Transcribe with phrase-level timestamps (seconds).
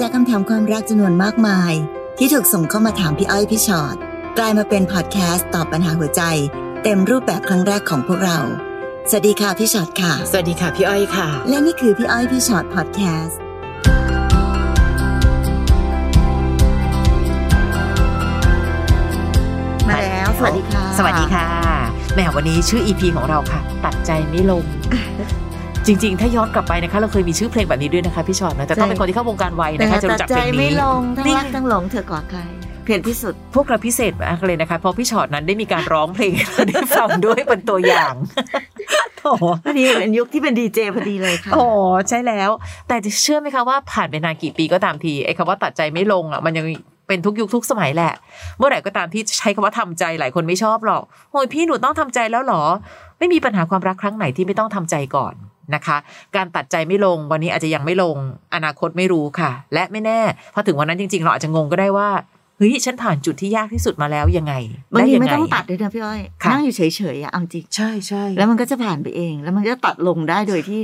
[0.00, 1.72] จากคำถามความรักจำนวนมากมาย
[2.18, 3.96] ที่ถูกส่งเข้ามาถามพี่อ้อยพี่ชอ็อต
[4.38, 6.22] กลายมาเป็นพอดแคสต์ตอบปัญหาหัวใจ
[6.82, 8.38] เต็มรูปแบบครั้งแรกของพวกเรา
[9.10, 13.38] สวัสดีค่ะพี่ชอ็อตค่ะ สวัสดีค่ะพี่อ้อยค่ะ และนี่คือพี่อ้อยพี่ชอ็อตพอดแคสต์
[19.88, 21.46] มาแล้วสวัสดีค่ะ สวัสดีค่ะ
[22.14, 24.64] แหมวันนี้ชื่อ EP ของเราค่ะ ตัดใจไม่ลง
[25.86, 32.40] จริง ๆ ถ้าย้อนกลับไปนะคะเราเคยมีชื่อเพลงแบบนี้ด้วยนะคะพี่ชอตนะแต่ต้องเป็นคนที่เข้าวงการไวนะคะจะรู้จักเพลงแต่ตัดใจไม่นี้ลงทั้งนี่รักทั้งหลงเธอกว่าใคร
[32.84, 38.14] เพียนที่สุดพวกเราพิเศษมากเลยนะคะเพราะพี่ชอตนั้นได้มีการร้องเพลงให้เราได้ฟังด้วยเป็นตัวอย่าง
[39.18, 39.22] โถ
[39.64, 41.64] พอดีเป็นยุคที่เป็นดีเจพอดีเลยค่ะโอ้
[42.08, 42.50] ใช่แล้ว
[42.88, 46.66] แต่จะเชื่อไหมคะว่าผ่านไปนานกี่ปีก็ตามทีไอ้คำว่าตัดใจไม่ลงอะมันยัง
[47.08, 48.12] เป็นทุกยุคทุกสมัยแหละ
[48.58, 52.62] เมื่อไหร่ก็ตามที่ใช้คำว่าทำใจหลายคนไม่ชอบหรอกโอ้ยพี่หนูต้องทำใจแล้วเหรอ
[53.18, 55.34] ไม่มีปัญหาความรักครั้งไหนที่ไม่ต้องทำใจก่อน
[55.74, 55.96] นะคะ
[56.36, 58.16] การตัดใจไม่ลงวันนี้อาจจะยังไม่ลง
[58.54, 60.20] อนาคตไม่รู้ค่ะ และไม่แน่
[60.54, 62.08] พอถึงวันนั้นจริง ๆ เราอาจจะงงก็ได้ว่า
[62.58, 64.54] เฮ้ยฉันผ่านจุดที่ยากที่สุดมาแล้วยังไง
[64.92, 66.82] บางทีด้ยัไม่ต้องตัดด้วยนะพี่อ้อยค่ะนั่งอยู่เฉ
[67.14, 70.80] ยๆอะเอาจริงใช่ใช่แล้วมันก็จะผ่านไปเอง แล้วมันก็จะตัดลงได้โดยที่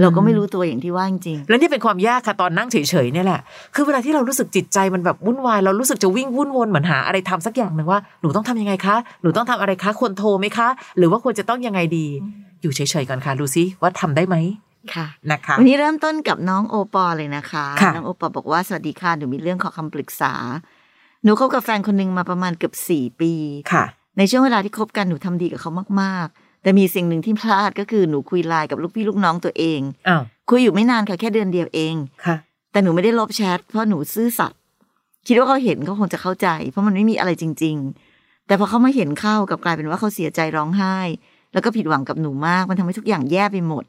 [0.00, 3.40] เราก็ไม่รู้ตัวอย่างที่ว่าจริงแล้วนี่เป็นความยากค่ะตอนนั่งเฉยๆเนี่ยแหละ
[3.74, 10.68] คือเวลาที่เรารู้สึกจิตใจมันแบบวุ่นวายเรารู้สึกจะวิ่งวุ่นวนเหมือนหาอะไรทำสักอย่างหนึ่งว่าหนูต้องทำยังไงคะหนูต้องทำอะไรคะควรโทรไหมคะ
[10.98, 12.06] หรือว่าควรจะต้องยังไงดี
[12.62, 20.34] อยู่เฉยๆก่อนค่ะดูซิว่าทำได้ไหมๆค่ะนะคะวันนี้เริ่มต้นกับน้องโอปอเลยนะคะค่ะน้องโอปอบอกว่าสวัสดีค่ะหนูมีเรื่องขอคำปรึกษา
[21.24, 23.32] หนูคบกับแฟนคนหนึ่งมาประมาณเกือบสี่ปี
[23.72, 23.84] ค่ะ
[24.18, 31.94] ในช่วงเวลาที่คบกันหนูทำดีกับเขามากๆ แต่มีสิ่งหนึ่งที่พลาดก็คือหนูคุยไลน์กับลูกพี่ลูกน้องตัวเองอ้าวคุยอยู่ไม่นานค่ะแค่เดือนเดียวเอง
[32.26, 32.36] ค่ะ
[32.72, 34.60] แต่หนูไม่ได้ลบแชทเพราะหนูซื่อสัตย์
[35.26, 37.76] คิดว่าเขาเห็นเขาคงจะเข้าใจ เพราะมันไม่มีอะไรจริง
[38.12, 40.96] ๆ แต่พอเขามาเห็นเข้ากลับกลายเป็นว่าเขาเสียใจร้องไห้
[41.52, 43.84] แล้วก็ผิดหวังกับหนูมาก มันทำให้ทุกอย่างแย่ไปหมด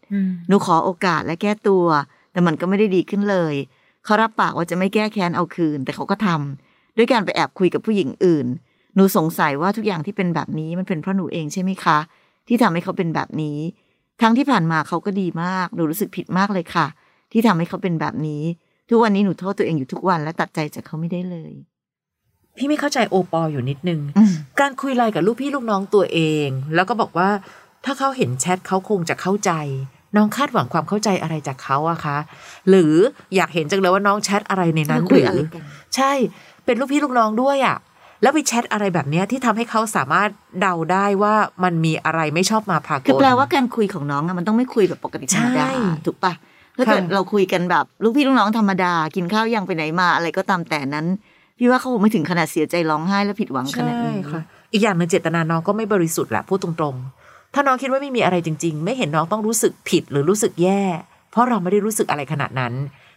[0.47, 1.85] หนูขอโอกาสและแก้ตัว
[2.31, 3.55] แต่มันก็ไม่ได้ดีขึ้นเลย
[4.05, 8.47] เขารับปากว่าจะไม่แก้แค้นเอาคืน แต่เขาก็ทำด้วยการไปแอบคุยกับผู้หญิงอื่น
[8.95, 11.97] หนูสงสัยว่าทุกอย่างที่เป็นแบบนี้มันเป็นเพราะหนูเองใช่ไหมคะ
[12.47, 13.57] ที่ทำให้เขาเป็นแบบนี้
[14.21, 16.87] ทั้งที่ผ่านมาเขาก็ดีมาก หนูรู้สึกผิดมากเลยค่ะ
[17.31, 18.43] ที่ทำให้เขาเป็นแบบนี้
[18.89, 21.53] ทุกวันนี้หนูโทษตัวเองอยู่ทุกวันและตัดใจจากเขาไม่ได้เลย
[22.57, 27.29] พี่ไม่เข้าใจโอปออยู่นิดนึงอืมการคุยไลน์กับลูกพี่ลูกน้องตัวเอง แล้วก็บอกว่า
[27.85, 29.51] ถ้าเขาเห็นแชทเขาคงจะเข้าใจ
[30.15, 32.17] น้องคาดหวังความเข้าใจอะไรจากเขาอะคะ
[32.69, 32.93] หรือ
[33.35, 35.63] อยากเห็นจังเลยว่าน้องแชทอะไรในนั้นเราคุหยรืออะไรกัน
[35.95, 36.11] ใช่
[36.65, 37.77] เป็นลูกพี่ลูกน้องด้วยอะ
[38.21, 40.29] แล้วไปแชทอะไรแบบเนี้ยที่ทำให้เขาสามารถ
[40.61, 45.71] เดาได้ว่ามันมีอะไรไม่ชอบมาพากลคือแปลว่าการคุยของน้องอะมันต้องไม่คุยแบบปกติธรรมดาใช่
[46.05, 46.33] ถูกปะ
[46.77, 51.05] ถ้าเกิดค่ะเราคุยกันแบบ ลูกพี่ลูกน้องธรรมดา กินข้าวยังไปไหนมาอะไรก็ตามแต่นั้น
[51.57, 54.41] พี่ว่าเขาคงไม่ถึงขนาดเสียใจร้องไห้และผิดหวังขนาดใช่นี้ค่ะ
[54.73, 60.81] อีกอย่างหนึ่งเจตนาน้องก็ไม่บริสุทธิ์แหละพูดตรงๆ ถ้าน้องคิดว่าไม่มีอะไรจริง ๆ ไม่เห็นน้องต้องรู้สึกผิดหรือรู้สึกแย่
[61.31, 62.73] เพราะเราไม่ได้รู้สึกอะไรขนาดนั้น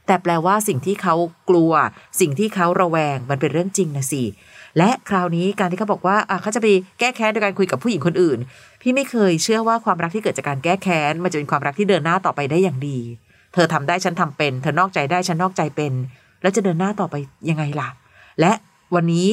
[0.07, 1.15] แต่แปลว่าสิ่งที่เขา
[1.51, 1.73] กลัว
[2.21, 4.23] สิ่งที่เขาระแวงมันเป็นเรื่องจริงนะสิ
[4.79, 6.67] และคราวนี้การที่เขาบอกว่าอะเขาจะไป
[6.99, 8.39] แก้แค้นโดยการคุยกับผู้หญิงคนอื่น
[8.83, 12.99] พี่ไม่เคยเชื่อว่าความรักที่เกิดจากการแก้แค้นมันจะเป็นความรักที่เดินหน้าต่อไปได้อย่างดี
[13.55, 15.93] เธอทำได้ฉันทำเป็น เธอนอกใจได้ฉันนอกใจเป็น
[16.43, 17.15] แล้วจะเดินหน้าต่อไป
[17.51, 17.89] ยังไงล่ะ
[18.41, 18.53] และ
[18.95, 19.29] วันนี้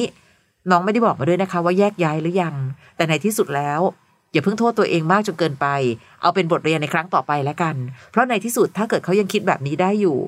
[0.70, 2.54] น้องไม่ได้บอกมาด้วยนะคะ ว่าแยกย้ายหรือยัง
[2.96, 3.80] แต่ในที่สุดแล้ว
[4.32, 5.66] อย่าเพิ่งโทษตัวเองมากจนเกินไป
[6.22, 7.74] เอาเป็นบทเรียนในครั้งต่อไปแล้วกัน
[8.10, 10.18] เพราะในที่สุดถ้าเกิดเขายังคิดแบบนี้ได้อยู่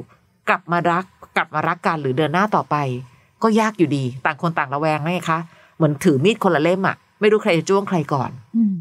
[0.48, 1.04] กลับมารัก
[1.36, 2.76] กลับมารักกันหรือเดินหน้าต่อไป
[3.42, 5.38] ก็ยากอยู่ดี ต่างคนต่างระแวงไงคะ
[5.76, 8.74] เหมือนถือมีดคนละเล่มอะไม่รู้ใครจะจ้วงใครก่อนอืม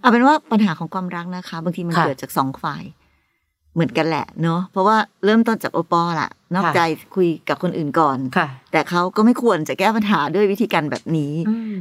[0.00, 2.82] เอาเป็นว่าปัญหาของความรักนะคะ บางทีมันเกิดจากสองฝ่าย
[3.78, 6.80] เหมือนกันแหละเนาะเพราะว่าเริ่มต้นจากโอปอล์ล่ะ นอกค่ะใจ
[7.16, 11.32] คุยกับคนอื่นก่อนค่ะแต่เขาก็ไม่ควรจะแก้ปัญหาด้วยวิธีการแบบนี้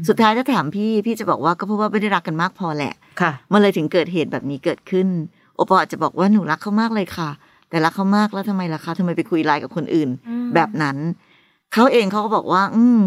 [0.07, 5.07] สุดท้ายถ้าถามพี่พี่จะบอกว่าก็เพราะว่าไม่ได้รักกันมากพอแหละค่ะมันเลยถึงเกิดเหตุแบบนี้เกิดขึ้น
[5.55, 7.29] โอปอล์อาจจะบอกว่าหนูรักเขามากเลยค่ะ
[7.69, 10.97] แต่รักเขามากแล้วทำไมล่ะคะทำไมไปคุยไลน์กับคนอื่นอืมแบบนั้น
[11.73, 12.99] เขาเองเขาก็บอกว่า อืม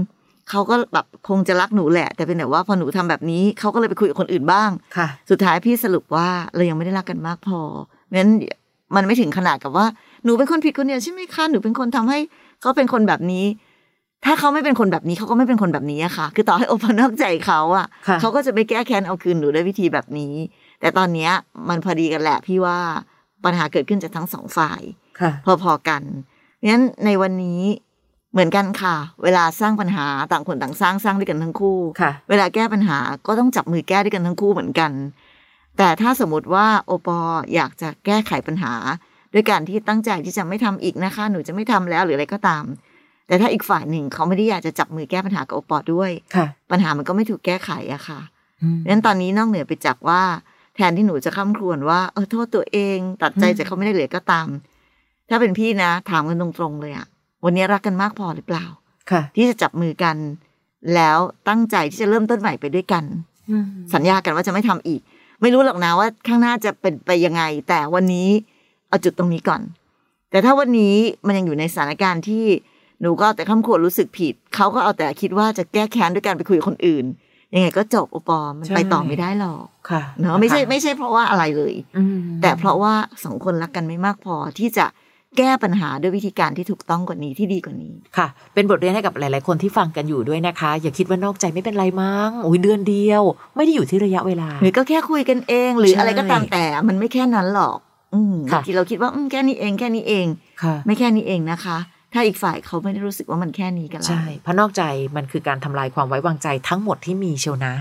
[0.51, 7.61] เขาก็แบบคงจะรักหนูแหละ แต่เป็นแต่ว่าพอหนูทำแบบนี้เขาก็เลยไปคุยกับคนอื่นบ้างค่ะ สุดท้ายพี่สรุปว่าเรายังไม่ได้รักกันมากพอ
[8.15, 8.31] งั้น
[8.95, 9.87] มันไม่ถึงขนาดกับว่า
[10.25, 12.19] หนูเป็นคนผิดคนเดียวใช่ไหมคะหนูเป็นคนทำให้
[12.61, 13.47] เขาเป็นคนแบบนี้
[14.25, 20.35] ถ้าเขาไม่เป็นคนแบบนี้เขาก็ไม่เป็นคนแบบนี้อะค่ะ คือต่อให้โอปอนอกใจเขาอะค่ะเขาก็จะไปแก้แค้นเอาคืนหนูด้วยวิธีแบบนี้
[20.81, 21.31] แต่ตอนเนี้ย
[21.69, 22.79] มันพอดีกันแหละพี่ว่า
[23.45, 24.83] ปัญหาเกิดขึ้นจากทั้งสองฝ่าย
[25.21, 25.31] ค่ะ
[25.63, 26.03] พอๆกัน
[26.69, 27.63] งั้นในวันนี้
[28.33, 34.91] เหมือนกันค่ะ เวลาสร้างปัญหาต่างคนต่างสร้างสร้างด้วยกันทั้งคู่ค่ะเวลาแก้ปัญหาก็ต้องจับมือแก้ด้วยกันทั้งคู่เหมือนกัน
[35.79, 37.19] แต่ถ้าสมมติว่าโอปอ
[37.55, 38.75] อยากจะแก้ไขปัญหา
[39.35, 42.65] ด้วยการที่ตั้งใจที่จะไม่ทำอีกนะคะ หนูจะไม่ทำแล้วหรืออะไรก็ตาม
[43.27, 48.21] แต่ถ้าอีกฝ่ายหนึ่งเขาไม่ได้อยากจะจับมือแก้ปัญหากับโอปอด้วยค่ะปัญหามันก็ไม่ถูกแก้ไขอะค่ะ
[48.63, 50.23] อืมงั้นตอนนี้นอกเหนือไปจากว่า
[50.77, 54.49] แทนที่หนูจะข้ามครวญว่าเออโทษตัวเอง ตัดใจอืมจากเขาไม่ได้เหลือก็ตาม
[55.29, 57.07] ถ้าเป็นพี่นะ ถามกันตรงๆเลยอะ
[57.45, 58.65] วันนี้รักกันมากพอหรือเปล่า
[59.11, 60.17] ค่ะ ที่จะจับมือกัน
[60.95, 61.19] แล้ว
[61.49, 63.05] ตั้งใจที่จะเริ่มต้นใหม่ไปด้วยกัน
[63.95, 65.01] สัญญากันว่าจะไม่ทำอีก
[65.41, 68.29] ไม่รู้หรอกนะว่าข้างหน้าจะเป็นไปยังไง แต่วันนี้
[68.89, 69.63] เอาจุดตรงนี้ก่อน
[70.31, 70.95] แต่ถ้าวันนี้
[71.27, 72.47] มันยังอยู่ในสถานการณ์ที่
[73.01, 77.05] หนูก็เอาแต่ข้ามขวดรู้สึกผิด เขาก็เอาแต่คิดว่าจะแก้แค้นด้วยการไปคุยกับคนอื่น
[77.55, 82.95] ยังไงก็จบโอปอมันใช่ไปต่อไม่ได้หรอกค่ะเนาะไม่ใช่ไม่ใช่เพราะว่าอะไรเลยอืมแต่เพราะว่า
[83.25, 84.87] สองคนรักกันไม่มากพอที่จะ
[85.39, 93.23] แก้ปัญหาด้วยวิธีการที่ถูกต้องกว่านี้ที่ดีกว่านี้ค่ะ เป็นบทเรียนให้กับหลาย ๆ คนที่ฟังกันอยู่ด้วยนะคะ อย่าคิดว่านอกใจไม่เป็นไรมั้งอุ้ยเดือนเดียว
[93.57, 97.77] ไม่ได้อยู่ที่ระยะเวลา หรือก็แค่คุยกันเอง หรือใช่อะไรก็ตามแต่มันไม่แค่นั้นหรอก
[98.15, 100.27] อืมค่ะบางทีเราคิดว่าอืมแค่นี้เองแค่นี้เอง
[100.63, 101.79] ค่ะไม่แค่นี้เองนะคะ
[102.13, 104.83] ถ้าอีกฝ่ายเขาไม่ได้รู้สึกว่ามันแค่นี้กันแล้วใช่เพราะนอกใจ
[105.17, 107.75] มันคือการทำลายความไว้วางใจทั้งหมดที่มีเชียวนะ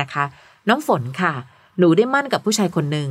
[0.00, 0.24] นะคะ
[0.68, 1.32] น้องฝนค่ะ
[1.78, 3.10] หนูได้มั่นกับผู้ชายคนหนึ่ง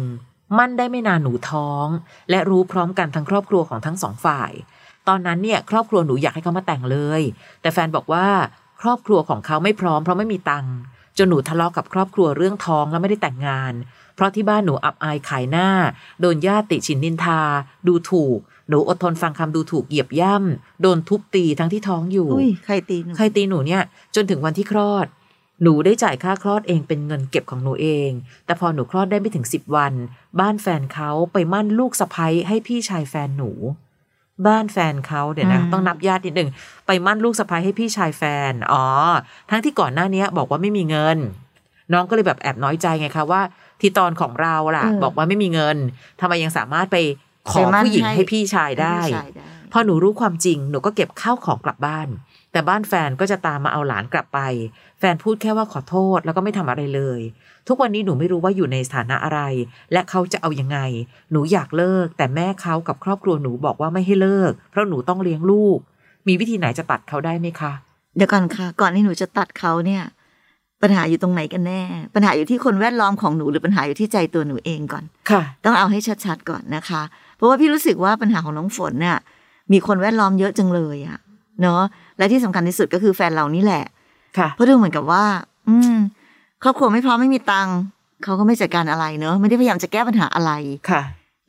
[0.57, 1.88] มั่นได้ไม่นานหนูท้อง
[2.30, 4.51] และรู้พร้อมกันทั้งครอบครัวของทั้งสองฝ่าย
[5.07, 7.21] ตอนนั้นเนี่ยครอบครัวหนูอยากให้เขามาแต่งเลย
[7.62, 8.27] แต่แฟนบอกว่า
[8.81, 10.74] ครอบครัวของเขาไม่พร้อมเพราะไม่มีตังค์
[11.18, 13.74] จนหนูทะเลาะกับครอบครัวเรื่องท้องแล้วไม่ได้แต่งงาน
[14.15, 15.69] เพราะที่บ้านหนูอับอายขายหน้า
[16.21, 17.42] โดนญาติติชินนินทา
[17.88, 18.39] ดูถูก
[18.69, 23.81] หนูอดทนฟังคำดูถูกเหยียบย่ำโดนทุบตีทั้งที่ท้องอยู่อุ้ยใครตีหนูใครตีหนูเนี่ย
[24.15, 25.07] จนถึงวันที่คลอด
[25.62, 28.12] หนูได้จ่ายค่าคลอดเองเป็นเงินเก็บของหนูเอง
[28.46, 29.94] แต่พอหนูคลอดได้ไม่ถึงสิบวัน
[30.40, 33.52] บ้านแฟนเขาไปมั่นลูกสะใภ้ให้พี่ชายแฟนหนู
[34.48, 36.50] บ้านแฟนเขาเดี๋ยวนะต้องนับญาตินิดหนึ่ง
[36.88, 38.86] ไปมั่นลูกสะใภ้ให้พี่ชายแฟน อ๋อ
[39.50, 41.18] ทั้งที่ก่อนหน้านี้บอกว่าไม่มีเงิน
[41.94, 43.42] น้องก็เลยแบบแอบน้อยใจไงคะว่า
[43.81, 45.78] ที่ตอนของเราล่ะ บอกว่าไม่มีเงิน
[46.19, 46.98] ทำไมยังสามารถไป
[47.50, 52.07] ขอผู้หญิงให้พี่ชายได้ให้พี่ชายได้พอหนูรู้ความจริงหนูก็เก็บข้าวของกลับบ้าน
[52.51, 54.39] แต่บ้านแฟนก็จะตามมาเอาหลานกลับไป
[55.00, 57.19] แฟนพูดแค่ว่าขอโทษแล้วก็ไม่ทำอะไรเลย
[57.68, 59.39] ทุกวันนี้หนูไม่รู้ว่าอยู่ในสถานะอะไร
[59.92, 60.80] และเขาจะเอายังไง
[61.31, 65.77] หนูอยากเลิก แต่แม่เขากับครอบครัวหนูบอกว่าไม่ให้เลิก เพราะหนูต้องเลี้ยงลูก
[66.27, 67.74] มีวิธีไหนจะตัดเขาได้ไหมคะ
[68.15, 70.04] เดี๋ยวก่อนค่ะ ก่อนที่หนูจะตัดเขาเนี่ย
[70.81, 71.81] ปัญหาอยู่ตรงไหนกันแน่
[72.15, 77.01] ปัญหาอยู่ที่คนแวดล้อมของหนูหรือปัญหาอยู่ที่ใจตัวหนูเองก่อนค่ะ ต้องเอาให้ชัดๆก่อนนะคะ
[77.36, 79.18] เพราะว่าพี่รู้สึกว่าปัญหาของน้องฝนเนี่ย
[79.71, 81.18] มีคนแวดล้อมเยอะจังเลยอะ
[81.62, 81.81] เนาะ
[82.21, 83.83] และที่สำคัญที่สุดก็คือแฟนเรานี่แหละ
[84.38, 85.25] ค่ะ เพราะดูเหมือนกับว่า
[85.68, 85.95] อืม
[86.63, 87.77] ครอบครัวไม่พร้อมไม่มีตังค์
[88.23, 90.51] เขาก็ไม่จัดการอะไรเนอะไม่ได้พยายามจะแก้ปัญหาอะไร
[90.89, 91.01] ค่ะ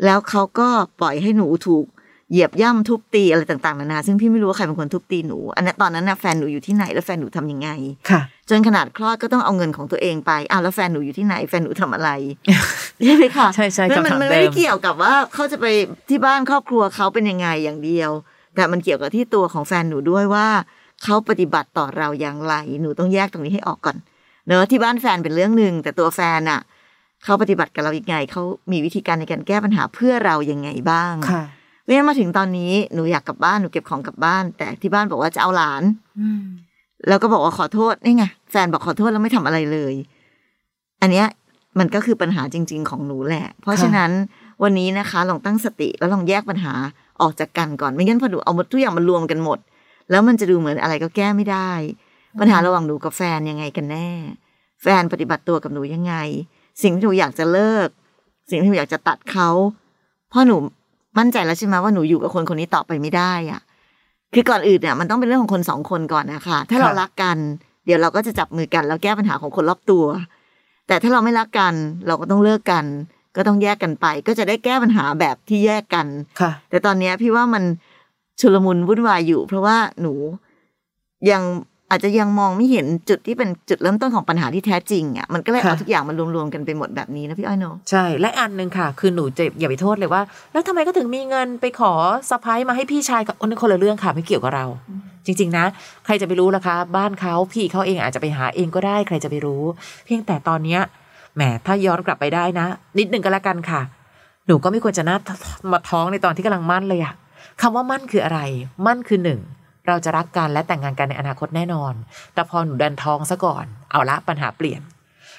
[0.05, 0.69] แล้วเขาก็
[1.01, 1.87] ปล่อยให้หนูถูก
[2.31, 7.69] เหยียบย่ำทุบตีอะไรต่างๆนานาซึ่งพี่ไม่รู้ว่าใครเป็นคนทุบตีหนู อันนั้นตอนนั้นนะแฟนหนูอยู่ที่ไหนแล้วแฟนหนูทำยังไง
[8.11, 8.21] ค่ะ
[8.51, 12.11] จนขนาดคลอดก็ต้องเอาเงินของตัวเองไปอ้าวแล้วแฟนหนูอยู่ที่ไหน แฟนหนูทำอะไร
[13.05, 15.67] ใช่ไหมคะใช่ใช่แล้วมันคำถามมันเดิไม่มได้เกี่ยวกับว่าเขาจะไป
[16.09, 18.11] ที่บ้านครอบครัวเขาเป็นยังไงอย่างเดียว
[18.55, 20.49] แต่มันเกี่ยวกับที่ตัวของแฟนหนูด้วยว่า
[21.03, 23.97] เขาปฏิบัติต่อเราอย่างไร หนูต้องแยกตรงนี้ให้ออกก่อน
[24.47, 26.61] เนอะที่บ้านแฟนเป็นเรื่องหนึ่งแต่ตัวแฟนอะ
[27.25, 31.45] เขาปฏิบัติกับเรายังไงเขามีวิธีการในการแก้ปัญหาเพื่อเรายังไงบ้างค่ะ
[31.83, 35.83] เพราะฉะนั้นมาถึงตอนนี้หนูอยากกลับบ้านหนูเก็บของกลับบ้าน แต่ที่บ้านบอกว่าจะเอาหลาน
[36.21, 36.43] อืม
[37.09, 39.95] แล้วก็บอกว่าขอโทษนี่ไงแฟนบอกขอโทษแล้วไม่ทำอะไรเลย
[41.03, 41.27] อันเนี้ย
[41.79, 44.11] มันก็คือปัญหาจริง ๆ ของหนูแหละ เพราะฉะนั้น
[44.63, 46.73] วันนี้นะคะลองตั้งสติแล้วลองแยกปัญหา
[47.21, 49.59] ออกจากกันก่อนไม่งั้นพอหนูเอาหมดทุกอย่างมารวมกันหมด
[50.11, 51.71] แล้วมันจะดูเหมือนอะไรก็แก้ไม่ได้
[52.41, 54.09] ปัญหาระหว่างหนูกับแฟนยังไงกันแน่
[54.83, 56.15] แฟนปฏิบัติตัวกับหนูยังไง
[56.83, 57.89] สิ่งที่หนูอยากจะเลิก
[58.51, 59.49] สิ่งที่หนูอยากจะตัดเขา
[60.31, 60.57] เพราะหนู
[61.19, 63.61] มั่นใจแล้วใช่ไหมว่าหนูอยู่กับคนคนนี้ต่อไปไม่ได้อะ
[64.35, 67.37] คือก่อนอื่นเนี่ยมันต้องเป็นเรื่องของคนสองคนก่อนนะคะถ้าเราค่ะรักกัน
[67.87, 70.05] เดี๋ยวเราก็จะจับมือกันแล้วแก้ปัญหาของคนรอบตัว
[70.87, 71.75] แต่ถ้าเราไม่รักกัน
[72.07, 72.85] เราก็ต้องเลิกกัน
[73.37, 76.07] ก็ต้องแยกกันไป ก็จะได้แก้ปัญหาแบบที่แยกกัน
[76.41, 77.65] ค่ะ แต่ตอนเนี้ยพี่ว่ามัน
[78.41, 80.13] ชุลมุนวุ่นวายอยู่ เพราะว่าหนู
[81.31, 81.43] ยัง
[81.91, 90.23] อาจจะยังมองไม่เห็นจุดที่เป็นจุดเริ่มต้นของปัญหาที่แท้จริงอะมันก็เลยค่ะเอาทุกอย่างมารวมๆกันไปหมดแบบนี้นะพี่อ้อยเนอะใช่และอันหนึ่งค่ะ คือหนูจะอย่าไปโทษเลยว่า
[90.53, 91.93] แล้วทำไมก็ถึงมีเงินไปขอ
[92.31, 94.67] สะพ้ายมาให้พี่ชายกับคนนึงคนละเรื่องค่ะไม่เกี่ยวกับเรา
[95.27, 95.65] จริง ๆ นะ
[96.05, 99.63] ใครจะไปรู้ล่ะคะ บ้านเขาพี่เขาเองอาจจะไปหาเองก็ได้ ใครจะไปรู้
[100.05, 100.81] เพียงแต่ตอนเนี้ย
[101.37, 102.67] แหมถ้าย้อนกลับไปได้นะ
[102.99, 103.81] นิดหนึ่งก็แล้วกันค่ะ
[104.47, 105.17] หนูก็ไม่ควรจะน่า
[105.73, 107.15] มาท้องในตอนที่กำลังมั่นเลยอะ
[107.61, 108.41] คำว่ามั่นคืออะไร
[108.87, 109.41] มั่นคือหนึ่ง
[109.87, 111.93] เราจะรักกันและแต่งงานกันในอนาคตแน่นอน
[112.35, 114.81] แต่พอหนูดันท้องซะก่อน เอาละปัญหาเปลี่ยน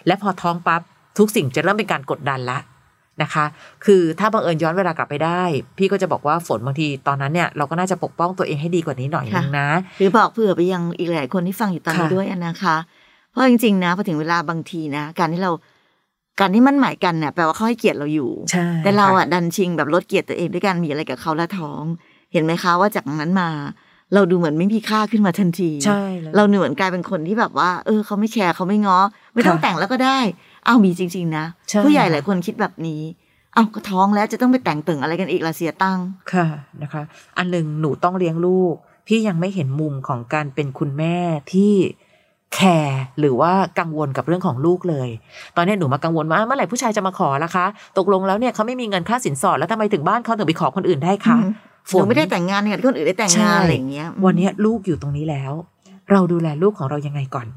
[0.08, 0.82] และพอท้องปั๊บ
[1.18, 2.60] ทุกสิ่งจะเริ่มเป็นการกดดันละ
[3.22, 3.46] นะคะ
[3.86, 5.44] คือถ้าบังเอิญย้อนเวลากลับไปได้
[5.78, 9.68] พี่ก็จะบอกว่าฝนบางทีตอนนั้นเนี่ยเราก็น่าจะปกป้องตัวเองให้ดีกว่านี้หน่อยนึงนะ
[10.00, 12.76] หรือบอกเผื่อไปยังอีกหลายคนที่ฟังอยู่ตอนนี้ค่ะด้วยอะนะคะ
[13.30, 15.52] เพราะจริงๆนะพอถึงเวลาบางทีนะ การที่เรา
[16.40, 21.84] การที่มั่นหมายกันเนี่ยแปลว่าเขาให้เกียรติเราอยู่ใช่แต่เราค่อะดันชิงแบบลดเกียรติตัวเองด้วยการมีอะไรกับเขาและท้อง
[22.34, 23.50] เห็นไหมคะว่าจากนั้นมา
[24.14, 28.98] เราดูเหมือนไม่มีค่าขึ้นมาทันทีใช่เลยเราเหมือนกลายเป็นคนที่แบบว่า เออเขาไม่แคร์เขาไม่ง้อ
[29.34, 30.20] ไม่ต้องค่ะแต่งแล้วก็ได้
[30.68, 33.02] อ้าวมีจริง ๆ นะใช่ผู้ใหญ่หลายคนคิดแบบนี้
[33.56, 36.48] อ้าวก็ท้องแล้วจะต้องไปแต่งตึงอะไรกันอีกละเสียตังค์ค่ะ
[36.82, 37.04] นะคะ
[37.38, 38.76] อันหนึ่งหนูต้องเลี้ยงลูก
[39.08, 41.18] พี่ยังไม่เห็นมุมของการเป็นคุณแม่
[41.54, 41.74] ที่
[42.54, 45.10] แคร์หรือว่ากังวลกับเรื่องของลูกเลย
[45.56, 47.66] ตอนนี้หนูมากังวลว่าเมื่อไหร่ผู้ชายจะมาขอละคะ
[47.98, 51.38] ตกลงแล้วเนี่ยเขาไม่มีเงินค่าสินสอดแล้วทำไมถึงบ้านเขาถึงไปขอคนอื่นได้คะ
[51.98, 55.52] หนูไม่ได้แต่งงานเนี่ยคนอื่นได้แต่งงานอะไรอย่างเงี้ย วันนี้ลูกอยู่ตรงนี้แล้ว
[56.12, 57.48] เราดูแลลูกของเรายังไงก่อน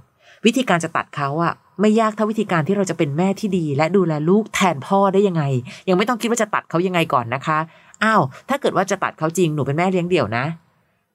[0.46, 5.42] วิธีการจะตัดเขาอะไม่ยากเท่าวิธีการที่เราจะเป็นแม่ที่ดี และดูแลลูกแทนพ่อได้ยังไง
[5.88, 7.58] ยังไม่ต้องคิดว่าจะตัดเขายังไงก่อนนะคะ
[8.04, 10.44] อ้าวถ้าเกิดว่าจะตัดเขาจริงหนูเป็นแม่เลี้ยงเดี่ยวนะ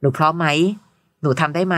[0.02, 0.48] หนูพร้อมไหม
[1.22, 1.78] หนูทำได้ไหม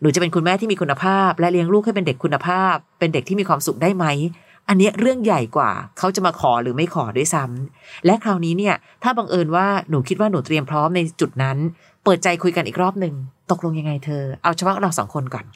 [0.00, 4.06] หนูจะเป็นคุณแม่ที่มีคุณภาพ และเลี้ยงลูกให้เป็นเด็กคุณภาพ เป็นเด็กที่มีความสุขได้ไหม
[4.68, 11.56] อันนี้เรื่องใหญ่กว่าเขาจะมาขอหรือไม่ขอด้วยซ้ำและคราวนี้เนี่ย ถ้าบังเอิญว่าหนูคิดว่าหนูเตรียมพร้อมในจุดนั้น
[12.04, 13.14] เปิดใจคุยกันอีกรอบหนึ่ง
[13.50, 15.46] ตกลงยังไงเธอ เอาเฉพาะเราสองคนก่อน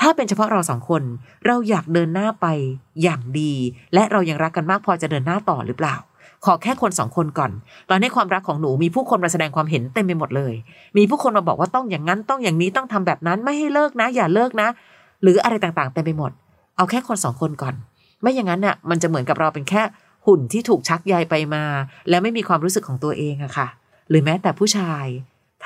[0.00, 1.02] ถ้าเป็นเฉพาะเราสองคน
[1.46, 2.46] เราอยากเดินหน้าไป
[3.02, 3.52] อย่างดี
[3.94, 5.96] และเรายังรักกันมากพอจะเดินหน้าต่อหรือเปล่า
[6.44, 7.52] ขอแค่คนสองคนก่อน
[7.90, 10.54] ตอนนี้ความรักของหนูมีผู้คนมาแสดงความเห็นเต็มไปหมดเลย
[10.96, 14.68] มีผู้คนมาบอกว่าต้องอย่างนั้นต้องอย่างนี้ต้องทำแบบนั้นไม่ให้เลิกนะ อย่าเลิกนะ
[15.22, 16.32] หรืออะไรต่างๆเต็มไปหมด
[16.76, 17.74] เอาแค่คนสองคนก่อน
[18.22, 19.82] ไม่อย่างนั้นน่ะ มันจะเหมือนกับเราเป็นแค่
[20.26, 21.64] หุ่นที่ถูกชักใยไปมา
[22.08, 23.68] แล้วไม่มีความรู้สึกของตัวเองอะค่ะ
[24.08, 25.06] หรือแม้แต่ผู้ชาย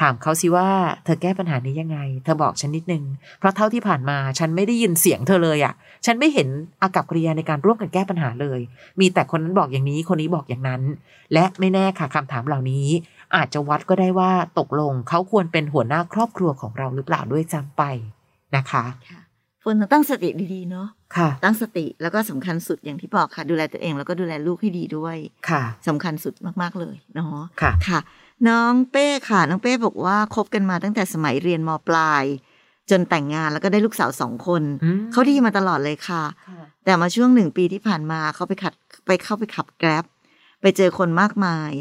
[0.03, 0.69] ถามเขาสิว่า
[1.05, 3.05] เธอแก้ปัญหานี้ยังไง เธอบอกฉันนิดนึง
[3.39, 5.75] เพราะเท่าที่ผ่านมาฉันไม่ได้ยินเสียงเธอเลยอะ
[6.07, 6.49] ฉันไม่เห็น
[6.83, 8.61] อากับกริยาในการร่วมกันแก้ปัญหาเลย
[9.01, 10.83] มีแต่คนนั้นบอกอย่างนี้ คนนี้บอกอย่างนั้น
[11.33, 12.87] และไม่แน่ค่ะคำถามเหล่านี้
[13.37, 17.83] อาจจะวัดก็ได้ว่าตกลงเขาควรเป็นหัวหน้าครอบครัวของเราหรือเปล่าด้วยจำไป
[18.57, 18.85] นะคะ
[19.65, 25.17] ฝนต้องตั้งสติดีๆเนาะค่ะ ตั้งสติแล้วก็สำคัญสุดอย่างที่บอกค่ะ ดูแลตัวเองแล้วก็ดูแลลูกให้ดีด้วย
[25.49, 27.99] ค่ะสำคัญสุดมากๆเลยเนาะค่ะค่ะ
[28.49, 32.25] น้องเป้ค่ะ น้องเป้บอกว่าคบกันมาตั้งแต่สมัยเรียนมปลาย
[32.91, 36.25] จนแต่งงานแล้วก็ได้ลูกสาวสองคนอืมเขาดีมาตลอดเลยค่ะ
[36.85, 38.75] แต่มาช่วงหนึ่งปีที่ผ่านมาเขาไปขัด
[39.07, 40.05] ไปเข้าไปขับแกร็บ
[40.61, 41.73] ไปเจอคนมากมาย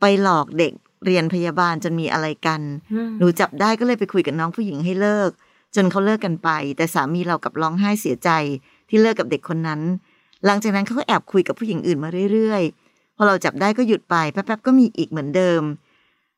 [0.00, 0.72] ไปหลอกเด็ก
[1.04, 2.60] เรียนพยาบาลจนมีอะไรกัน
[3.18, 5.30] หนูจับได้ก็เลยไปคุยกับน้องผู้หญิงให้เลิก
[5.74, 8.30] จนเขาเลิกกันไป แต่สามีเรากลับร้องไห้เสียใจ
[8.88, 9.80] ที่เลิกกับเด็กคนนั้น
[10.46, 15.62] หลังจากนั้นเขาก็แอบคุยกับผู้หญิงอื่นมาเรื่อยๆ พอเราจับได้ก็หยุดไปแป๊บๆก็มีอีกเหมือนเดิม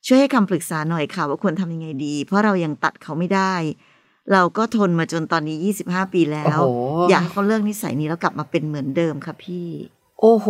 [0.06, 3.54] ช่วยให้คำปรึกษาหน่อยค่ะว่าควรทำยังไงดี เพราะเรายังตัดเขาไม่ได้
[4.32, 5.56] เราก็ทนมาจนตอนนี้
[5.86, 9.68] 25 ปีแล้วโอ้โหอยากให้เขาเลิกนิสัยนี้แล้วกลับมาเป็นเหมือนเดิมค่ะพี่
[10.20, 10.48] โอ้โห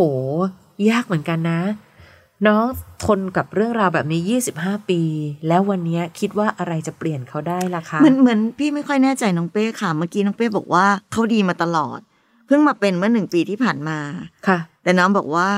[0.91, 1.61] ยากเหมือนกันนะ
[2.47, 2.67] น้อง
[3.05, 4.21] ทนกับเรื่องราวแบบนี้
[4.57, 5.01] 25 ปี
[5.49, 12.01] แล้ววันนี้คิดว่าอะไรจะเปลี่ยนเขาได้ล่ะคะเหมือนเหมือนพี่ไม่ค่อยแน่ใจน้องเป้ค่ะ เมื่อกี้น้องเป้บอกว่าเขาดีมาตลอด
[12.47, 13.99] เพิ่งมาเป็นเมื่อหนึ่งปีที่ผ่านมา
[14.47, 15.51] ค่ะ แต่น้องบอกว่า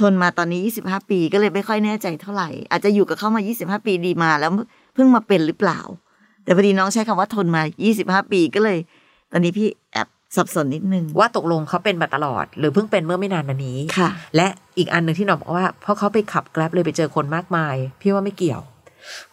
[0.00, 4.50] ทนมาตอนนี้ 25 ปีก็เลยไม่ค่อยแน่ใจเท่าไหร่ อาจจะอยู่กับเขามา 25 ปีดีมาแล้ว
[4.94, 5.80] เพิ่งมาเป็นหรือเปล่า
[6.44, 7.62] แต่พอดีน้องใช้คำว่าทนมา
[7.96, 8.78] 25 ปีก็เลย
[9.32, 14.46] ตอนนี้พี่แอบสับสนนิดนึงว่าตกลงเขาเป็นมาตลอด หรือเพิ่งเป็นเมื่อไม่นานมานี้ค่ะ และ
[14.78, 18.62] อีกอันหนึ่งที่น้องบอกว่าเพราะเขาไปขับแกร็บเลยไปเจอคนมากมาย พี่ว่าไม่เกี่ยว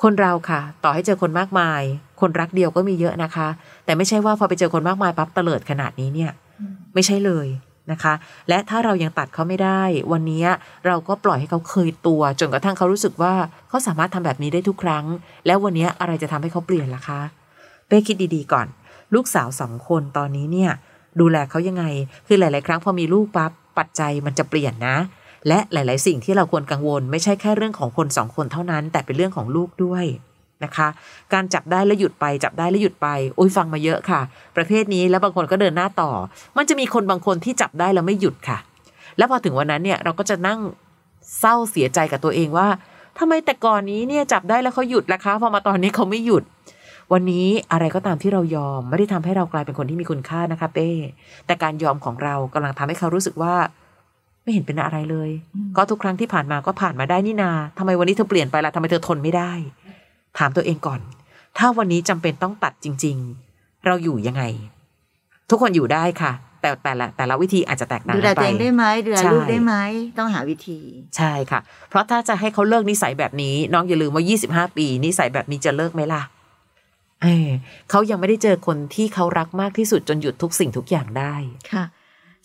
[0.02, 1.82] คนเราค่ะ ต่อให้เจอคนมากมาย
[2.22, 3.48] คนรักเดียวก็มีเยอะนะคะ
[3.86, 6.32] แต่ไม่ใช่ว่าพอไปเจอคนมากมายปั๊บเตลิดขนาดนี้เนี่ย
[6.94, 7.48] ไม่ใช่เลย
[7.92, 8.14] นะคะ
[8.50, 10.46] และถ้าเรายังตัดเขาไม่ได้ วันนี้
[10.86, 13.34] เราก็ปล่อยให้เขาเคยตัว จนกระทั่งเขารู้สึกว่า
[13.70, 15.06] เขาสามารถทำแบบนี้ได้ทุกครั้ง
[15.46, 17.22] แล้ววันนี้อะไรจะทำให้เขาเปลี่ยนล่ะคะ
[17.88, 18.68] เป้คิดดีๆก่อน
[19.16, 20.72] ลูกสาวสองคนตอนนี้เนี่ย
[21.20, 21.84] ดูแลเขายังไง
[22.28, 24.98] คือหลาย ๆ ครั้งพอมีลูกปั๊บปัจจัยมันจะเปลี่ยนนะ
[25.48, 30.06] และหลาย ๆ สิ่งที่เราควรกังวล ไม่ใช่แค่เรื่องของคนสองคนเท่านั้น แต่เป็นเรื่องของลูกด้วย
[30.66, 30.88] นะคะ
[31.34, 34.22] การจับได้แล้วหยุดไปจับได้แล้วหยุดไปโอ้ยฟังมาเยอะค่ะ
[34.56, 36.12] ประเภทนี้แล้วบางคนก็เดินหน้าต่อ
[36.58, 38.58] มันจะมีคนบางคนที่จับได้แล้วไม่หยุดค่ะ
[39.18, 40.60] แล้วพอถึงวันนั้นเนี่ยเราก็จะนั่ง
[41.40, 42.68] เศร้าเสียใจกับตัวเองว่า
[43.20, 46.44] ทำไมแต่ก่อนนี้เนี่ยจับได้แล้วเขาหยุดล่ะคะพอมาตอนนี้เขาไม่หยุด
[47.14, 50.90] วันนี้อะไรก็ตามที่เรายอม ไม่ได้ทำให้เรากลายเป็นคนที่มีคุณค่านะคะ เป้
[51.46, 53.56] แต่การยอมของเรากำลังทำให้เขารู้สึกว่า
[54.44, 59.52] ไม่เห็นเป็นอะไรเลยอืมก็ทุกครั้งที่ผ่านมาก็ผ่านมาได้นี่นาทำไมวันนี้เธอเปลี่ยนไปล่ะทำไมเธอทนไม่ได้
[60.38, 61.00] ถามตัวเองก่อน
[61.58, 63.18] ถ้าวันนี้จำเป็นต้องตัดจริง
[63.52, 64.44] ๆ เราอยู่ยังไง
[65.50, 69.74] ทุกคนอยู่ได้ค่ะ แต่แต่ละแต่ละวิธีอาจจะแตกต่างดูกันแลไปตัวเองได้ไหมดูแลใช่ลูกได้ไหม
[70.18, 70.80] ต้องหาวิธี
[71.18, 71.60] ใช่ค่ะ
[71.90, 74.24] เพราะถ้าจะให้เขาเลิกนิสัยแบบนี้ น้องอย่าลืมว่า
[74.70, 76.22] 25 ปี นิสัยแบบนี้จะเลิกไหมล่ะ
[77.24, 77.48] เออ
[77.90, 81.34] เขายังไม่ได้เจอคนที่เขารักมากที่สุดจนหยุดทุกสิ่งทุกอย่างได้
[81.74, 81.86] ค่ะ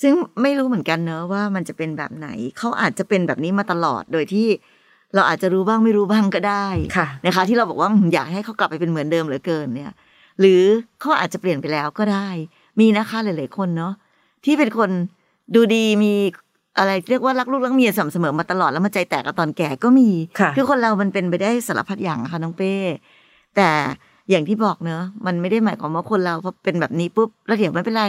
[0.02, 0.12] ซึ่ง
[0.42, 2.28] ไม่รู้เหมือนกันเนอะว่ามันจะเป็นแบบไหน
[2.58, 4.46] เขาอาจจะเป็นแบบนี้มาตลอดโดยที่
[5.14, 9.92] เราอาจจะรู้บ้างไม่รู้บ้างก็ได้ค่ะนะคะ ที่เราบอกว่าอืมอยากให้เขากลับไปเป็นเหมือนเดิมเหลือเกินเนี่ย
[10.40, 10.62] หรือ
[11.00, 12.28] เขาอาจจะเปลี่ยนไปแล้วก็ได้
[12.80, 13.92] มีนะคะหลาย ๆ คนเนาะ
[14.44, 14.90] ที่เป็นคน
[15.54, 16.12] ดูดีมี
[16.78, 20.08] อะไรเรียกว่ารักลูกรักเมียสม่ำเสมอมาตลอดแล้วมาใจแตกกับตอนแก่ก็มี
[20.40, 22.72] ค่ะอคนเรามันเป็นไปได้สารพัดอย่างนะคะน้องเป้
[23.56, 23.68] แต่
[24.30, 28.04] อย่างที่บอกเนอะมันไม่ได้หมายความว่าคนเราพอเป็นแบบนี้ปุ๊บแล้วเดี๋ยวไม่เป็นไร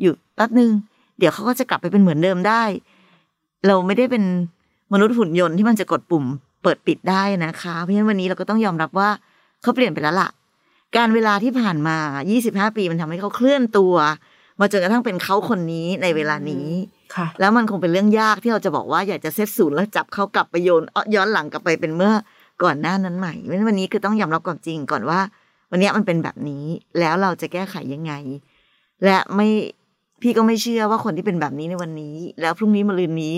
[0.00, 0.70] อยู่แป๊บนึง
[1.18, 2.62] เดี๋ยวเขาก็จะกลับไปเป็นเหมือนเดิมได้
[3.66, 4.24] เราไม่ได้เป็น
[4.92, 6.24] มนุษย์หุ่นยนต์ที่มันจะกดปุ่ม
[6.62, 9.08] เปิดปิดได้นะคะ เพราะฉะนั้นวันนี้เราก็ต้องยอมรับว่า
[9.62, 10.30] เขาเปลี่ยนไปแล้วล่ะ
[10.96, 11.96] การเวลาที่ผ่านมา
[12.36, 13.94] 25 ปีมันทำให้เขาเคลื่อนตัว
[14.60, 16.68] มาจนกระทั่งเป็นเขาคนนี้ในเวลานี้
[17.14, 22.12] ค่ะ แล้วมันคงเป็นเรื่องยากที่เราจะบอกว่าอยากจะเซตศูนย์แล้วจับเขากลับไปโยนอ้อย้อนหลังกลับไปเป็นเมื่อ
[22.62, 25.20] ก่อนหน้านั้นใหม่เพราะฉะนั้นวันนี้คือต้องยอมรับความจริงก่อนว่า
[25.70, 26.64] วันนี้มันเป็นแบบนี้
[27.00, 28.12] แล้วเราจะแก้ไขยังไง
[29.04, 29.48] และไม่
[30.22, 33.36] พี่ก็ไม่เชื่อว่าคนที่เป็นแบบนี้ในวันนี้ แล้วพรุ่งนี้มะรืนนี้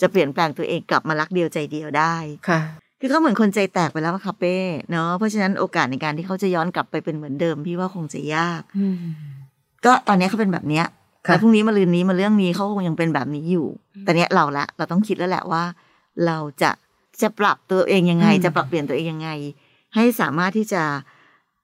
[0.00, 2.14] จะเปลี่ยนแปลงตัวเองกลับมารักเดียวใจเดียวได้
[2.48, 2.60] ค่ะ
[3.00, 4.56] คือเขาเหมือนคนใจแตกไปแล้วอะค่ะเป้
[4.90, 8.96] เนาะเพราะฉะนั้นโอกาสในการที่เขาจะย้อนกลับไปเป็นเหมือนเดิมพี่ว่าคงจะยากอืม
[9.84, 10.84] ก็ตอนนี้เขาเป็นแบบเนี้ย
[11.26, 13.66] ค่ะแล้วพรุ่งนี้มาลืนนี้มาเรื่องนี้เขาคงยังเป็นแบบนี้อยู่
[14.04, 15.64] แต่เนี้ยเราละเราต้องคิดแล้วแหละว่า
[16.26, 16.70] เราจะ
[17.22, 19.30] จะปรับตัวเองยังไง จะปรับเปลี่ยนตัวเองยังไง
[19.94, 20.82] ให้สามารถที่จะ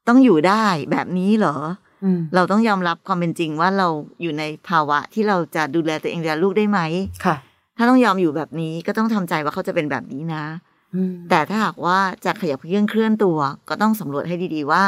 [0.09, 1.57] ต้องอยู่ได้แบบนี้เหรอ
[2.05, 3.89] อืมเราต้องยอมรับความเป็นจริงว่าเรา
[4.23, 6.81] อยู่ในภาวะที่เราจะดูแลตัวเองดูแลลูกได้ไหม
[7.25, 7.37] ค่ะ
[7.81, 10.45] ถ้าต้องยอมอยู่แบบนี้ก็ต้องทำใจว่าเขาจะเป็นแบบนี้นะ
[10.95, 14.83] อืมแต่ถ้าหากว่าจะขยับเคลื่อนเคลื่อนตัว ก็ต้องสำรวจให้ดีๆว่า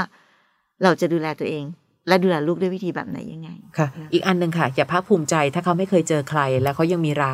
[0.82, 1.64] เราจะดูแลตัวเอง
[2.08, 7.32] และดูแลลูกด้วยวิธีแบบไหนยังไง ค่ะ อีกอันหนึ่งค่ะอย่าภาคภูมิใจถ้าเขาไม่เคยเจอใคร แล้วเขายังมีเรา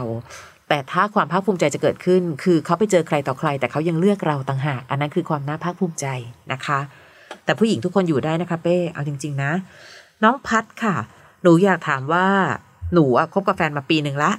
[0.68, 6.06] แต่ถ้าความภาคภูมิใจจะเกิดขึ้น คือเขาไปเจอใครต่อใคร แต่เขายังเลือกเราต่างหาก อันนั้นคือความน่าภาคภูมิใจ
[6.52, 6.78] นะคะ
[7.44, 9.52] แต่ผู้หญิงทุกคนอยู่ได้นะคะเป้เอาจริง ๆ นะ
[10.22, 10.96] น้องพัดค่ะ
[11.42, 12.26] หนูอยากถามว่า
[12.94, 14.32] หนูอะคบกับแฟนมาปีหนึ่งละ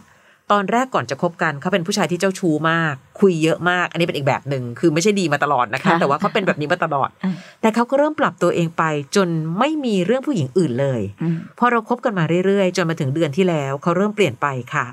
[0.51, 8.84] ตอนแรกก่อนจะคบกันเขาเป็นผู้ชายที่เจ้าชู้มาก คุยเยอะมาก อันนี้เป็นอีกแบบหนึ่งคือไม่ใช่ดีมาตลอดนะคะค่ะแต่ว่าเขาเป็นแบบนี้มาตลอดอืมแต่เขาก็เริ่มปรับตัวเองไป
[9.15, 9.27] จน
[9.60, 14.86] ไม่มีเรื่องผู้หญิงอื่นเลยอืมพอเราคบกันมาเรื่อยๆ จนมาถึงเดือนที่แล้วเขาเริ่มเปลี่ยนไปค่ะ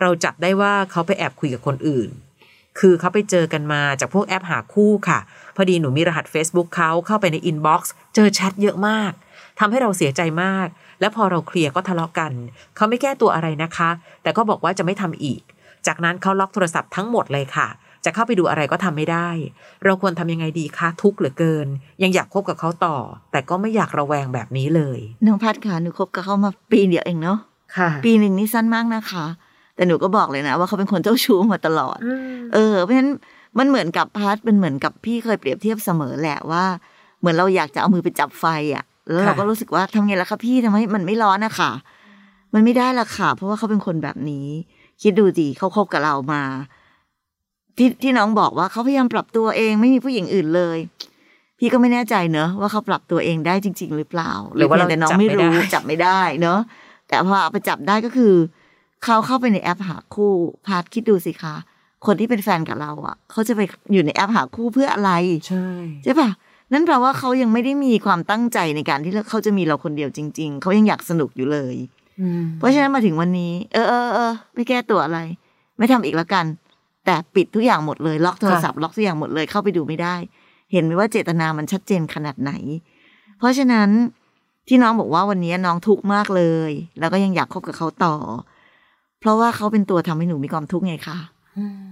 [0.00, 2.10] เราจับได้ว่าเขาไปแอบคุยกับคนอื่น
[2.80, 5.18] คือเขาไปเจอกันมาจากพวกแอปหาคู่ค่ะ
[5.56, 9.12] พอดีหนูมีรหัส Facebook เขาเข้าไปใน inbox เจอแชทเยอะมาก
[9.62, 10.68] ทำให้เราเสียใจมาก
[11.00, 12.32] และพอเราเคลียร์ก็ทะเลาะกัน
[12.76, 13.90] เขาไม่แก้ตัวอะไรนะคะ
[14.22, 15.42] แต่ก็บอกว่าจะไม่ทำอีก
[15.86, 17.68] จากนั้นเขาล็อกโทรศัพท์ทั้งหมดเลยค่ะ
[18.04, 19.28] จะเข้าไปดูอะไรก็ทำไม่ได้
[19.84, 21.66] เราควรทำยังไงดีคะทุกข์เหลือเกิน
[22.02, 22.96] ยังอยากคบกับเขาต่อ
[23.32, 27.38] แต่ก็ไม่อยากระแวงแบบนี้เลยน้องพัดค่ะหนูคบกับเขามาปีเดียวเองเนาะ
[27.76, 29.26] ค่ะ ปีหนึ่งนี่สั้นมากนะคะ
[29.76, 31.98] แต่หนูก็บอกเลยนะว่าเขาเป็นคนเจ้าชู้มาตลอด
[32.54, 33.12] เออเพราะฉะนั้น
[33.58, 36.64] มันเหมือนกับพัดเป็นเหมือนกับพี่เคยเปรียบเทียบเสมอแหละว่า
[37.20, 41.70] เหมือนเราอยากจะเอามือไปจับไฟอะ แล้วเราค่ะก็รู้สึกว่าทำไงล่ะคะพี่ทำไมมันไม่ร้อนอะค่ะ
[42.54, 44.46] มันไม่ได้ละค่ะ เพราะว่าเขาเป็นคนแบบนี้
[45.02, 46.42] คิดดูดิเขาคบกับเรามา
[47.76, 50.78] ที่ที่น้องบอกว่าเขาพยายามปรับตัวเองไม่มีผู้หญิงอื่นเลย
[51.58, 56.60] พี่ก็ไม่แน่ใจเนอะว่าเขาปรับตัวเองได้จริง ๆ หรือเปล่า หรือว่าเราพียงแต่น้องจับไม่ไม่รู้ได้จับไม่ได้เนอะ
[57.08, 58.34] แต่พอเอาไปจับได้ก็คือ
[59.04, 60.32] เขาเข้าไปในแอปหาคู่
[60.66, 61.54] พาร์ทคิดดูสิคะ
[62.06, 63.60] คนที่เป็นแฟนกับเรา อะเขาจะไป
[63.92, 65.10] อยู่ในแอปหาคู่เพื่ออะไร
[65.48, 65.66] ใช่
[66.04, 66.30] ใช่ปะ
[66.72, 71.76] นั่นแปลว่าเขายังไม่ได้มีความตั้งใจในการที่เขาจะมีเราคนเดียวจริง ๆ เขายังอยากสนุกอยู่เลย
[72.58, 75.18] เพราะฉะนั้นมาถึงวันนี้ เออเออเออไม่แก้ตัวอะไร
[75.78, 76.44] ไม่ทำอีกแล้วกัน
[77.04, 80.14] แต่ปิดทุกอย่างหมดเลยล็อกโทรศัพท์ล็อกทุกอย่างหมดเลยเข้าไปดูไม่ได้
[80.72, 82.52] เห็นไหมว่าเจตนามันชัดเจนขนาดไหน
[83.38, 83.88] เพราะฉะนั้น
[84.68, 88.14] ที่น้องบอกว่าวันนี้น้องทุกข์มากเลย แล้วก็ยังอยากคบกับเขาต่อ
[89.20, 91.18] เพราะว่าเขาเป็นตัวทำให้หนูมีความทุกข์ไงคะ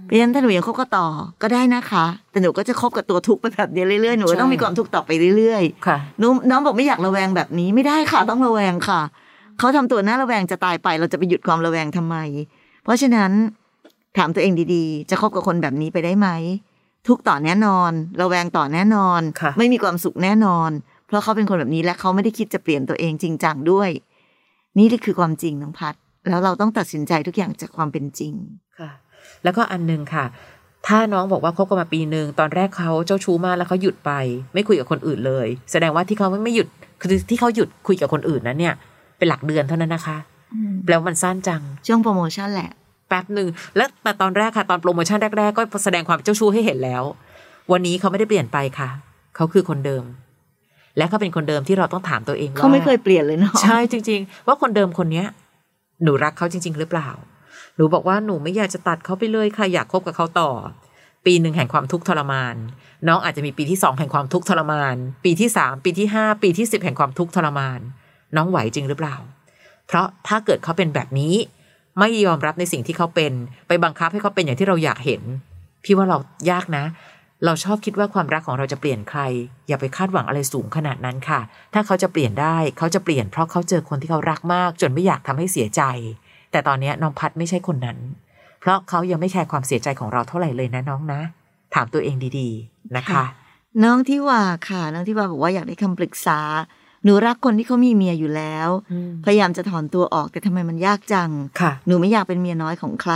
[0.05, 1.07] เพราะฉะนั้นถ้าหนูยังคบกับต่อ
[1.41, 9.01] ก็ได้นะคะ แต่หนูก็จะคบกับตัวทุกข์ไปแบบนี้เรื่อยๆหนูก็ต้องมีความทุกข์ต่อไปเรื่อยๆค่ะน้องน้องบอกไม่อยากระแวงแบบนี้ไม่ได้ค่ะ ต้องระแวงค่ะ
[9.59, 12.15] เขาทำตัวน่าระแวงจะตายไป เราจะไปหยุดความระแวงทำไม
[12.83, 13.31] เพราะฉะนั้น
[14.17, 16.27] ถามตัวเองดีๆ จะคบกับคนแบบนี้ไปได้ไหม
[17.07, 20.69] ทุกข์ต่อแน่นอน ระแวงต่อแน่นอนค่ะไม่มีความสุขแน่นอน
[21.07, 23.89] เพราะเขาเป็นคนแบบนี้และเขาไม่ได้คิดจะเปลี่ยนตัวเองจริงจังด้วย
[24.77, 25.95] นี่คือความจริงน้องพัด
[26.29, 28.33] แล้วเราต้องตัดสินใจทุกอย่างจากความเป็นจริง
[28.79, 28.91] ค่ะ
[29.43, 30.25] แล้วก็อันหนึงค่ะ
[30.87, 34.11] ถ้าน้องบอกว่าคบกันมาปีหนึ่งตอนแรกเขาเจ้าชู้มากแล้วเขาหยุดไป
[34.53, 36.67] ไม่คุยกับคนอื่นเลย แสดงว่าที่เขาไม่หยุด
[37.01, 38.73] คือที่เขาหยุดคุยกับคนอื่นนั้นเนี่ย
[39.17, 40.17] เป็นหลักเดือนเท่านั้นนะคะ
[40.85, 42.69] แปลว่ามันสั้นจังช่วงโปรโมชั่นแหละ
[43.09, 47.03] แป๊บหนึ่งแล้วแต่ตอนแรกค่ะตอนโปรโมชั่นแรก ๆ ก็แสดงความเจ้าชู้ให้เห็นแล้ว
[47.71, 48.89] วันนี้เขาไม่ได้เปลี่ยนไปค่ะ
[49.35, 50.03] เขาคือคนเดิม
[50.97, 55.27] และเขาเป็นคนเดิมที่เราต้องถามตัวเองว่าเขาไม่เคยเปลี่ยนเลยเนาะใช่จริง ๆ ว่าคนเดิมคนเนี้ย
[56.03, 57.30] หนูรักเขาจริง ๆ หรือเปล่าห
[57.81, 60.51] นูบอกว่าหนูไม่อยากจะตัดเขาไปเลยค่ะอยากคบกับเขาต่อ
[61.25, 62.55] ปีหนึ่งแห่งความทุกข์ทรมาน
[63.07, 67.79] น้องอาจจะมีปีที่สองแห่งความทุกข์ทรมาน ปีที่สามปีที่ห้าปีที่สิบแห่งความทุกข์ทรมาน
[68.35, 69.15] น้องไหวจริงหรือเปล่า
[69.87, 71.35] เพราะถ้าเกิดเขาเป็นแบบนี้
[71.99, 73.33] ไม่ยอมรับในสิ่งที่เขาเป็น
[73.67, 75.21] ไปบังคับให้เขาเป็นอย่างที่เราอยากเห็น
[75.83, 76.17] พี่ว่าเรา
[76.51, 76.85] ยากนะ
[77.45, 79.21] เราชอบคิดว่าความรักของเราจะเปลี่ยนใคร
[79.67, 81.39] อย่าไปคาดหวังอะไรสูงขนาดนั้นค่ะ
[81.73, 85.81] ถ้าเขาจะเปลี่ยนได้เขาจะเปลี่ยนเพราะเขาเจอคนที่เขารักมาก จนไม่อยากทำให้เสียใจ
[86.51, 87.97] แต่ตอนนี้น้องพัดไม่ใช่คนนั้น
[88.61, 91.21] เพราะเขายังไม่แคร์ความเสียใจของเราเท่าไหร่เลยนะน้องนะ
[91.75, 93.23] ถามตัวเองดีๆนะคะ
[93.83, 96.39] น้องที่ว่าค่ะน้องที่ว่าบอกว่าอยากได้คำปรึกษา
[97.03, 103.13] หนูรักคนที่เขามีเมียอยู่แล้วอืมพยายามจะถอนตัวออกแต่ทำไมมันยากจังค่ะหนูไม่อยากเป็นเมียน้อยของใคร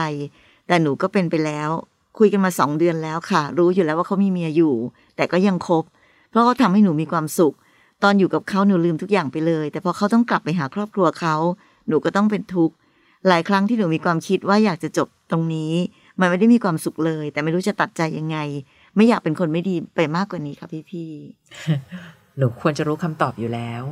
[0.68, 1.70] แต่หนูก็เป็นไปแล้ว
[2.18, 4.76] คุยกันมาสองเดือนแล้วค่ะ รู้อยู่แล้วว่าเขามีเมียอยู่
[5.16, 5.84] แต่ก็ยังคบ
[6.30, 7.56] เพราะเขาทำให้หนูมีความสุข
[8.04, 11.36] ตอนอยู่กับเขาหนูลืมทุกอย่างไปเลย แต่พอเขาต้องกลับไปหาครอบครัวเขา
[11.88, 12.76] หนูก็ต้องเป็นทุกข์
[13.28, 15.74] หลายครั้งที่หนูมีความคิดว่าอยากจะจบตรงนี้
[16.20, 18.38] มันไม่ได้มีความสุขเลย แต่ไม่รู้จะตัดใจยังไง
[18.96, 21.10] ไม่อยากเป็นคนไม่ดีไปมากกว่านี้ค่ะพี่พี่
[22.38, 23.84] หนูควรจะรู้คำตอบอยู่แล้ว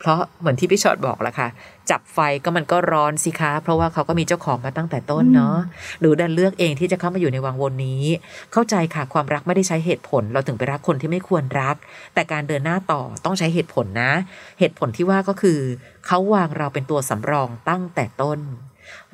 [0.00, 1.48] เพราะเหมือนที่พี่ชอตบอกแหละค่ะ
[1.90, 5.56] จับไฟก็มันก็ร้อนสิคะ เพราะว่าเขาก็มีเจ้าของมาตั้งแต่ต้นเนาะ
[6.00, 8.04] หนูดันเลือกเองที่จะเข้ามาอยู่ในวังวนนี้
[8.52, 11.76] เข้าใจค่ะความรักไม่ได้ใช้เหตุผล เราถึงไปรักคนที่ไม่ควรรัก
[12.14, 14.12] แต่การเดินหน้าต่อต้องใช้เหตุผลนะ
[14.58, 15.58] เหตุผลที่ว่าก็คือ
[16.06, 18.38] เขาวางเราเป็นตัวสำรองตั้งแต่ต้น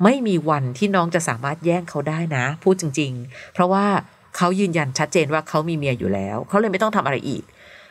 [0.03, 3.85] ไม่มีวันที่น้องจะสามารถแย่งเขาได้นะ พูดจริง ๆ เพราะว่า
[4.37, 7.43] เขายืนยันชัดเจนว่าเขามีเมียอยู่แล้ว เขาเลยไม่ต้องทำอะไรอีก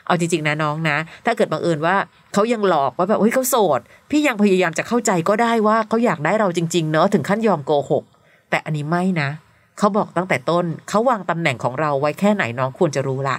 [0.07, 1.97] เอาจริง ๆ นะน้องนะ ถ้าเกิดบังเอิญว่า
[2.33, 8.05] เขายังหลอกว่าแบบเฮ้ยเขาโสด พี่ยังพยายามจะเข้าใจก็ได้ว่าเขาอยากได้เราจริง ๆ เนอะถึงขั้นยอมโกหก
[8.51, 9.29] แต่อันนี้ไม่นะ
[9.79, 13.37] เขาบอกตั้งแต่ต้น เขาวางตำแหน่งของเราไว้แค่ไหนน้องควรจะรู้ละ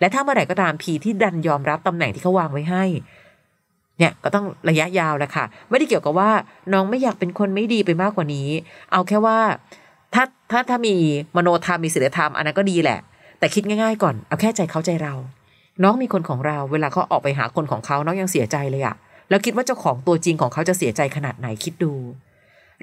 [0.00, 2.84] และถ้าเมื่อไหร่ก็ตามพีที่ดันยอมรับตำแหน่งที่เขาวางไว้ให้
[3.98, 6.30] เนี่ยก็ต้องระยะยาวแหละค่ะ ไม่ได้เกี่ยวกับว่า
[6.72, 8.48] น้องไม่อยากเป็นคนไม่ดีไปมากกว่านี้
[8.92, 9.38] เอาแค่ว่า
[10.14, 10.94] ถ้าถ้าถ้ามี
[11.36, 12.98] มโนธรรมมีศีลธรรมอันนั้นก็ดีแหละ
[13.38, 15.14] แต่คิดง่าย ๆ ก่อนเอาแค่ใจเขาใจเรา
[15.82, 18.96] น้องมีคนของเราเวลาเขาออกไปหาคนของเขาน้องยังเสียใจเลยอะ
[19.28, 21.92] แล้วคิดว่าเจ้าของตัวจริงของเขาจะเสียใจขนาดไหนคิดดู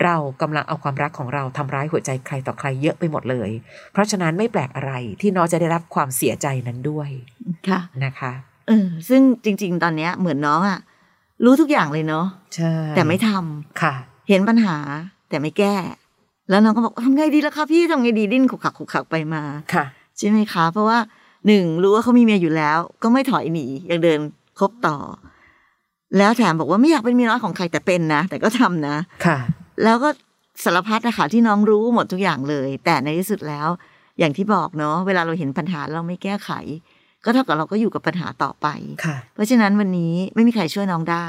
[0.03, 3.49] เรากำลังเอาความรักของเราทำร้ายหัวใจใครต่อใครเยอะไปหมดเลย
[3.91, 7.09] เพราะฉะนั้นไม่แปลกอะไรที่น้องจะได้รับความเสียใจนั้นด้วย
[7.69, 8.31] ค่ะนะคะ
[8.67, 10.79] เออซึ่งจริง ๆ ตอนเนี้ยเหมือนน้องอะ
[11.43, 13.93] รู้ทุกอย่างเลยเนาะใช่แต่ไม่ทำค่ะ
[14.29, 14.77] เห็นปัญหา
[15.29, 15.75] แต่ไม่แก้
[16.49, 19.43] แล้วน้องก็บอกทำไงดีล่ะคะพี่ทำไงดีดิ้นขุกขักขุกขักไปมา
[19.73, 19.85] ค่ะ
[20.17, 20.97] ใช่ไหมคะ เพราะว่า
[21.47, 24.19] หนึ่งรู้ว่าเขามีเมียอยู่แล้ว ก็ไม่ถอยหนียังเดิน
[24.59, 24.97] คบต่อ
[26.17, 28.95] แล้วแถมบอกว่าไม่อยากเป็นเมียน้อยของใครแต่เป็นนะแต่ก็ทำนะ
[29.25, 29.37] ค่ะ
[29.83, 30.09] แล้วก็
[30.63, 33.67] สารพัดนะคะที่น้องรู้หมดทุกอย่างเลย แต่ในที่สุดแล้ว
[34.19, 36.49] อย่างที่บอกเนาะเวลาเราเห็นปัญหาเราไม่แก้ไข
[37.25, 38.67] ก็เท่ากับเราก็อยู่กับปัญหาต่อไป
[39.05, 41.27] ค่ะเพราะฉะนั้นวันนี้ไม่มีใครช่วยน้องได้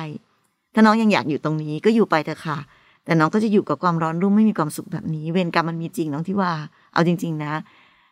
[0.75, 2.59] ถ้าน้องยังอยากอยู่ตรงนี้ก็อยู่ไปเถอะค่ะ
[3.05, 6.53] แต่น้องก็จะอยู่กับความร้อนรุ่มไม่มีความสุขแบบนี้ เวรกรรมมันมีจริงน้องที่ว่า
[6.93, 7.53] เอาจริง ๆ นะ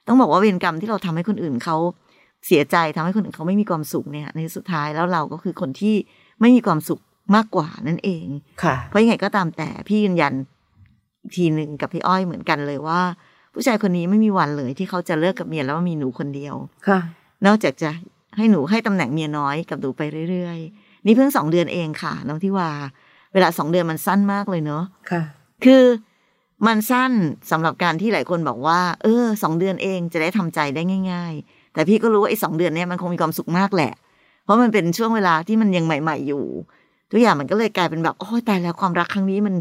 [0.06, 1.76] ต้องบอกว่าเวรกรรมที่เราทำให้คนอื่นเขา
[2.46, 5.94] เสียใจทำให้คนอื่นเขาไม่มีความสุขเนี่ย ในสุดท้ายแล้วเราก็คือคนที่
[6.40, 7.00] ไม่มีความสุข
[7.34, 8.26] มากกว่านั่นเอง
[8.62, 10.34] ค่ะ เพราะยังไงก็ตามแต่พี่ยืนยัน
[11.22, 13.00] อีกทีหนึ่งกับพี่อ้อยเหมือนกันเลยว่า
[13.54, 16.54] ผู้ชายคนนี้ไม่มีวันเลยที่เขาจะเลิกกับเมียแล้วมีหนูคนเดียว
[16.88, 17.00] ค่ะ
[17.46, 17.90] นอกจากจะ
[18.37, 22.70] ให้หนูให้ตำแหน่งเมียน้อยกับหนูไปเรื่อยๆ นี่เพิ่งสองเดือนเองค่ะ น้องที่ว่า
[23.33, 25.22] เวลาสองเดือนมันสั้นมากเลยเนาะค่ะ
[25.64, 25.85] คือ
[26.66, 27.12] มันสั้น
[27.50, 33.92] สำหรับการที่หลายคนบอกว่า เออสองเดือนเองจะได้ทำใจได้ง่าย ๆ แต่พี่ก็รู้ว่าไอ้สองเดือนเนี้ยมันคงมีความสุขมากแหละ
[34.44, 36.44] เพราะมันเป็นช่วงเวลาที่มันยังใหม่ ๆ อยู่
[37.11, 39.54] ทุกอย่างมันก็เลยกลายเป็นแบบโอ้ยตายแล้วความรักครั้งนี้มัน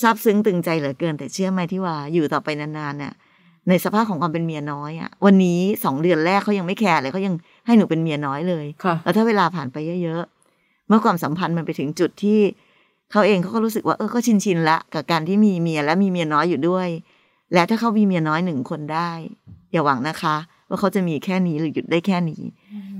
[0.00, 3.12] ซาบซึ้งตึงใจเหลือเกิน แต่เชื่อไหมที่ว่าอยู่ต่อไปนานๆเนี่ย
[3.68, 7.34] ในสภาพของความเป็นเมียน้อยอะวันนี้สองเดือนแรกเขายังไม่แคร์เลยเขายัง
[7.66, 12.40] ให้หนูเป็นเมียน้อยเลยค่ะแล้วถ้าเวลาผ่านไปเยอะๆเมื่อความสัมพันธ์มันไปถึงจุดที่
[13.12, 16.88] เขาเองเขาก็รู้สึกว่าเออก็ชินชินๆละกับการที่มีเมียและมีเมียน้อยอยู่ด้วย
[17.54, 19.10] และถ้าเขามีเมียน้อยหนึ่งคนได้
[19.72, 20.36] อย่าหวังนะคะ
[20.68, 22.42] ว่าเขาจะมีแค่นี้หรือหยุดได้แค่นี้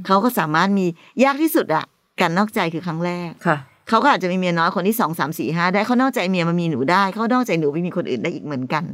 [0.07, 0.87] เขาก็สามารถมี
[1.25, 1.85] ยากที่สุดอะ
[2.21, 3.57] การนอกใจคือครั้งแรกค่ะ
[3.89, 8.85] เขาก็อาจจะมีเมียน้อยคนที่สองสามสี่ห้าได้เขานอกใจเมียมามีหนูได้ เขานอกใจหนูไปมีคนอื่นได้อีกเหมือนกัน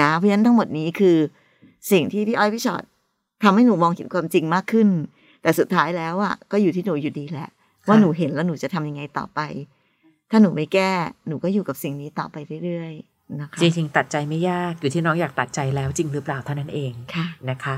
[0.00, 1.16] นะเพราะฉะนั้นทั้งหมดนี้คือ
[1.92, 2.82] สิ่งที่พี่อ้อยพี่ชอต
[3.44, 4.88] ทำให้หนูมองเห็นความจริงมากขึ้น
[5.42, 7.48] แต่สุดท้ายแล้วอะก็อยู่ที่หนูอยู่ดีแหละ
[7.86, 9.40] ว่าค่ะหนูเห็นแล้วหนูจะทำยังไงต่อไป
[10.30, 10.92] ถ้าหนูไม่แก้
[11.28, 17.74] หนูก็อยู่กับสิ่งนี้ต่อไปเรื่อยๆนะคะจริงๆตัดใจไม่ยากอยู่ที่น้องอยากตัดใจแล้วจริงหรือเปล่าเท่านั้นเองค่ะนะคะ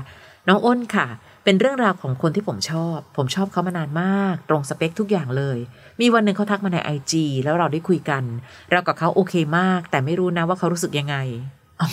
[0.47, 1.07] น้องอ้นค่ะ
[1.43, 5.57] เป็นเรื่องราวของคนที่ผมชอบ ผมชอบเขามานานมาก ตรงสเปคทุกอย่างเลย
[6.01, 8.23] มีวันหนึ่งเขาทักมาในไอจแล้วเราได้คุยกัน
[8.71, 11.17] เรากับเขาโอเคมาก แต่ไม่รู้นะว่าเขารู้สึกยังไง
[11.81, 11.89] อ๋อ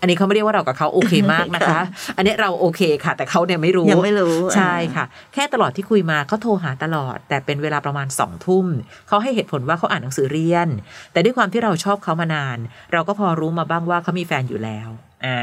[0.00, 1.80] อันนี้เขาไม่เรียกว่าเรากับเขาโอเคมากนะคะ
[2.16, 8.66] อันนี้เราโอเคค่ะ แต่เขาเนี่ยไม่รู้ยังไม่รู้ใช่ค่ะ แค่ตลอดที่คุยมาเขาโทรหาตลอด แต่เป็นเวลาประมาณสองทุ่ม
[9.08, 10.68] เขาให้เหตุผลว่าเขาอ่านหนังสือเรียน
[11.12, 12.58] แต่ด้วยความที่เราชอบเขามานาน
[12.92, 14.88] เราก็พอรู้มาบ้างว่าเขามีแฟนอยู่แล้ว
[15.24, 15.38] อ่า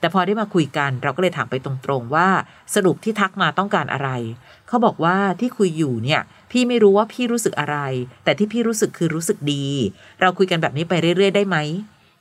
[0.00, 2.28] แต่พอได้มาคุยกันเราก็เลยถามไปตรงๆว่า
[2.74, 4.10] สรุปที่ทักมาต้องการอะไร
[4.68, 6.20] เขาบอกว่าที่คุยอยู่เนี่ย
[6.50, 7.78] พี่ไม่รู้ว่าพี่รู้สึกอะไร
[8.24, 9.66] แต่ที่พี่รู้สึกคือรู้สึกดี
[10.20, 11.56] เราคุยกันแบบนี้ไปเรื่อยๆได้ไหม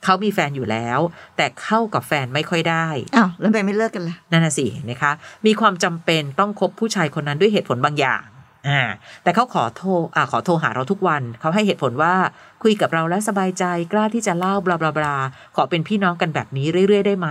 [0.04, 0.99] เขามีแฟนอยู่แล้ว
[1.38, 5.12] แต่เข้ากับแฟนไม่ค่อยได้อ้าวแล้วทำไมไม่เลิกกันล่ะนั่นน่ะสินะคะ
[5.45, 8.21] มีความจำเป็นต้องคบผู้ชายคนนั้นด้วยเหตุผลบางอย่าง
[8.67, 8.82] อ่า
[9.23, 12.15] แต่เขาขอโทรอ่าขอโทรหาเราทุกวัน เขาให้เหตุผลว่า
[12.63, 15.17] คุยกับเราแล้วสบายใจกล้าที่จะเล่าบลาบลาบลา
[15.56, 17.30] ขอเป็นพี่น้องกันแบบนี้เรื่อยๆ ได้ไหม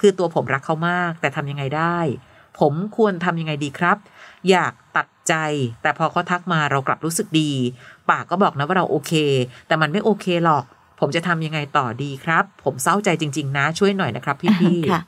[0.00, 1.98] คือตัวผมรักเขามาก แต่ทำยังไงได้
[2.58, 3.96] ผมควรทำยังไงดีครับ
[4.50, 5.34] อยากตัดใจ
[5.82, 7.52] แต่พอเขาทักมาเรากลับรู้สึกดี
[8.10, 9.12] ปากก็บอกนะว่าเราโอเค
[9.66, 10.64] แต่มันไม่โอเคหรอก
[11.00, 15.02] ผมจะทำยังไงต่อดีครับ ผมเศร้าใจจริง ๆ นะช่วยหน่อยนะครับพี่ๆค่ะ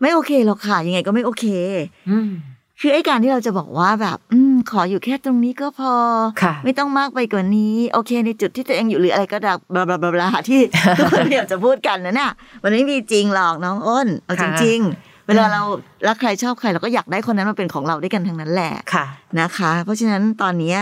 [0.00, 1.44] ไม่โอเคหรอกค่ะ ยังไงก็ไม่โอเค
[2.10, 2.30] อืม
[2.80, 5.92] คือไอ้การที่เราจะบอกว่าแบบ อืมขออยู่แค่ตรงนี้ก็พอ
[6.42, 10.60] ค่ะไม่ต้องมากไปกว่านี้ โอเค ในจุดที่ตัวเองอยู่หรืออะไรก็ได้บลาบลาบลาบลาที่
[10.98, 12.30] ทุกคนพยายามจะพูดกันนะน่ะ
[12.62, 15.62] มันไม่มีจริงหรอกน้องอ้นเอาจค่ะริง ๆ เวลาเรา
[16.08, 19.06] รักใครชอบใครเราก็อยากได้คนนั้นมาเป็นของเราด้วยกันทั้งนั้นแหละค่ะ
[19.40, 20.78] นะคะ เพราะฉะนั้นตอนเนี้ย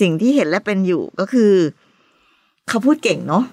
[0.00, 1.52] สิ่งที่เห็นและเป็นอยู่ก็คือ
[2.68, 3.44] เขาพูดเก่งเนาะ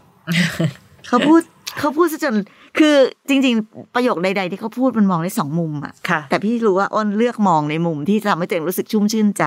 [1.08, 1.42] เขาพูด
[1.80, 2.36] เขาพูดซะจน
[2.78, 2.96] คือ
[3.30, 9.44] จริง ๆ ประโยคใด ๆ ที่เขาพูดมันมองได้สองมุมอะค่ะ แต่พี่รู้ว่าอ้นเลือกมองในมุมที่ทำให้ตัวเองรู้สึกชุ่มชื่นใจ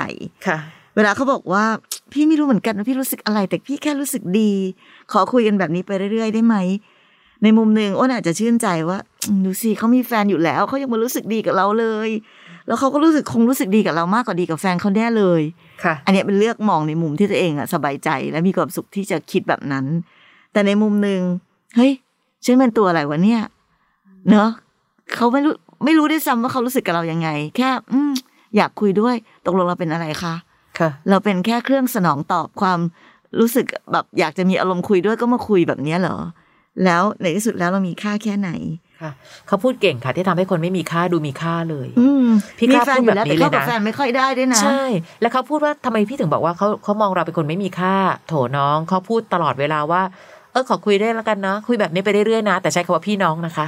[0.47, 0.59] ค่ะ
[0.97, 1.65] เวลาเขาบอกว่า
[2.13, 4.53] พี่ไม่รู้เหมือนกันว่าพี่รู้สึกอะไร แต่พี่แค่รู้สึกดี
[5.13, 6.57] ขอคุยกันแบบนี้ไปเรื่อยๆ ได้ไหม
[7.43, 12.11] ในมุมหนึ่งอ้นอาจจะชื่นใจว่าอืมดูสิเขามีแฟนอยู่แล้วเขายังมารู้สึกดีกับเราเลย
[12.67, 15.43] แล้วเขาก็รู้สึกคงรู้สึกดีกับเรามากกว่าดีกับแฟนเขาแน่เลย
[15.85, 19.85] ค่ะ อันเนี้ยเป็นเลือกมองในมุมที่ตัวเองอะสบายใจ และมีความสุขที่จะคิดแบบนั้น
[20.53, 21.21] แต่ในมุมหนึ่ง
[21.77, 21.93] เฮ้ย
[22.45, 23.43] ฉันเป็นตัวอะไรวะเนี่ย
[24.31, 24.51] เนอะ
[25.15, 28.13] เขาไม่รู้ไม่รู้ด้วยซ้ำว่าเขารู้สึกกับเรายังไง แค่ อืม
[28.57, 29.15] อยากคุยด้วย
[29.47, 30.35] ตกลงเราเป็นอะไรคะ
[30.79, 32.79] ค่ะ เราเป็นแค่เครื่องสนองตอบความ
[33.39, 36.17] รู้สึกแบบอยากจะมีอารมณ์คุยด้วยก็มาคุยแบบเนี้ยเหรอ
[36.85, 38.51] แล้วในที่สุดแล้วเรามีค่าแค่ไหน
[39.01, 39.11] ค่ะ
[39.47, 42.27] เขาพูดเก่งค่ะ ที่ทำให้คนไม่มีค่าดูมีค่าเลย อืม
[42.59, 44.83] พี่มีกล้าแฟนอยู่แล้วพูดแบบนี้แต่เข้ากับเลยนะแฟนไม่ค่อยได้ด้วยนะ ใช่
[45.21, 47.95] แล้วเขาพูดว่าทำไมพี่ถึงบอกว่าเขาเขามองเราเป็นคนไม่มีค่า
[48.29, 50.03] โถน้องเขาพูดตลอดเวลาว่า
[50.53, 53.67] เออขอคุยได้แล้วกันนะคุยแบบนี้ไปเรื่อยๆนะ แต่ใช้คำว่าพี่น้องนะคะ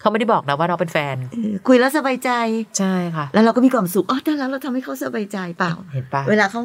[0.00, 2.30] เขาไม่ได้บอกนะว่าเราเป็นแฟนเออคุยแล้วสบายใจ
[2.78, 6.62] ใช่ค่ะ แล้วเราก็มีความสุขอ๋อแต่แล้วเราทำให้เขาสบายใจเปล่าเห็นปะเวลาเขา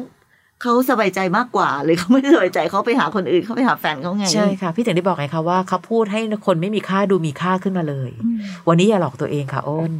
[0.62, 8.38] เขาสบายใจมากกว่าหรือเขาไม่สบายใจเขาไปหาคนอื่นเขาไปหาแฟนเขาไงใช่ค่ะ พี่ถึงได้บอกไงคะว่าเขาพูดให้คนไม่มีค่าดูมีค่าขึ้นมาเลยอืม
[8.68, 9.92] วันนี้อย่าหลอกตัวเองค่ะอ้น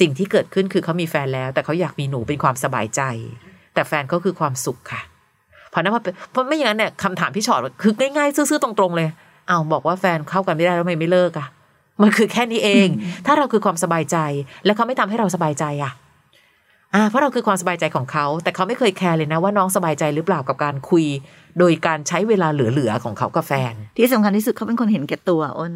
[0.00, 3.02] สิ่งที่เกิดขึ้นคือเขามีแฟนแล้ว แต่เขาอยากมีหนูเป็นความสบายใจ
[3.74, 9.08] แต่แฟนเขาคือความสุขค่ะเพราะนั้นพอเป็นเพราะไม่อย่างนั้นเนี่ยคำถามพี่ชอตคือง่ายๆซื่อๆตรงๆเลย
[9.48, 11.48] เอาวบอกว่าแฟนเข้ากันไม่ได้แล้วทำไมไม่เลิกอะ
[12.02, 12.88] มันคือแค่นี้เอง
[13.26, 14.16] ถ้าเราคือความสบายใจ
[14.64, 15.92] แล้วเขาไม่ทำให้เราสบายใจอะ
[16.94, 21.04] อ่าเพราะเราคือความสบายใจของเขา แต่เขาไม่เคยแคร์เลยนะว่าน้องสบายใจหรือเปล่ากับการคุย
[21.58, 25.72] โดยการใช้เวลาเหลือๆของเขากับแฟน ที่สำคัญที่สุดเขาเป็นคนเห็นแก่ตัวอ้น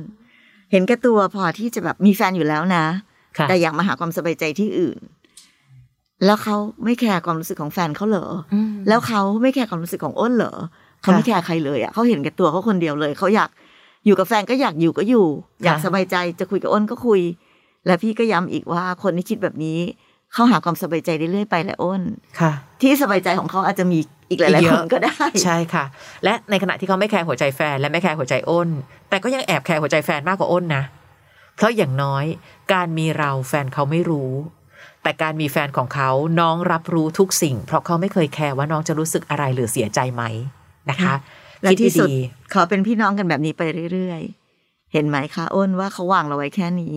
[0.73, 2.85] เห็นแก่ตัวพอที่จะแบบมีแฟนอยู่แล้วนะ
[3.39, 4.99] ค่ะแต่อยากมาหาความสบายใจที่อื่น
[6.25, 10.55] แล้วเขาไม่แคร์ความรู้สึกของแฟนเขาเหรออืมแล้วเขาไม่แคร์ความรู้สึกของอ้นเหรอ
[11.01, 13.51] เขาไม่แคร์ใครเลยอะเขาเห็นแก่ตัวเขาคนเดียวเลยเขาอยาก
[14.07, 15.27] อยู่กับแฟนก็อยากอยู่ก็อยู่
[15.65, 17.21] อยากสบายใจจะคุยกับอ้นก็คุย
[17.87, 19.79] และพี่ก็ย้ำอีกว่าคนที่คิดแบบนี้
[20.33, 22.03] เขาหาความสบายใจเรื่อยๆไปแหละอ้น
[22.41, 23.99] ค่ะ ที่สบายใจของเขาอาจจะมี
[24.31, 25.85] อีกหลายเยๆคอะนก็ได้ ใช่ค่ะ
[26.25, 28.69] และในขณะที่เขาไม่แคร์หัวใจแฟนและไม่แคร์หัวใจอ้น
[29.09, 30.83] แต่ก็ยังแอบแคร์หัวใจแฟนมากกว่าอ้นนะ
[31.57, 32.25] เพราะอย่างน้อย
[32.73, 34.33] การมีเราแฟนเขาไม่รู้
[35.05, 40.23] แต่การมีแฟนของเขาน้องรับรู้ทุกสิ่ง เพราะเขาไม่เคยแคร์ว่าน้องจะรู้สึกอะไรหรือเสียใจไหม
[40.91, 41.15] นะคะ
[41.63, 42.17] และคิดที่สุดดี
[42.53, 43.63] ขอเป็นพี่น้องกันแบบนี้ไป
[43.93, 46.97] เรื่อยๆ เห็นไหมคะอ้นว่าเขาวางเราไว้แค่นี้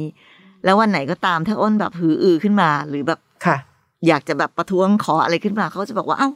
[0.64, 3.58] แล้ววันไหนก็ตามถ้าอ้นแบบหืออือขึ้นมา หรือแบบๆค่ะ
[4.08, 6.30] อยากจะแบบประท้วงขออะไรขึ้นมาเขาจะบอกว่าเอ้า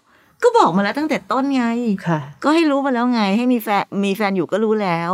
[0.44, 1.64] ก็บอกมาแล้วตั้งแต่ต้นไง
[2.08, 5.12] ค่ะก็ให้รู้มาแล้วไง ให้มีแฟนมีแฟนอยู่ก็รู้แล้ว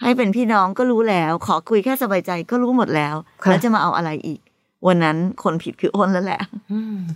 [0.00, 3.14] ให้เป็นพี่น้องก็รู้แล้ว ขอคุยแค่สบายใจก็รู้หมดแล้ว
[3.44, 4.40] ค่ะแล้วจะมาเอาอะไรอีก
[4.88, 6.40] วันนั้นคนผิดคืออ้นแล้วแหละ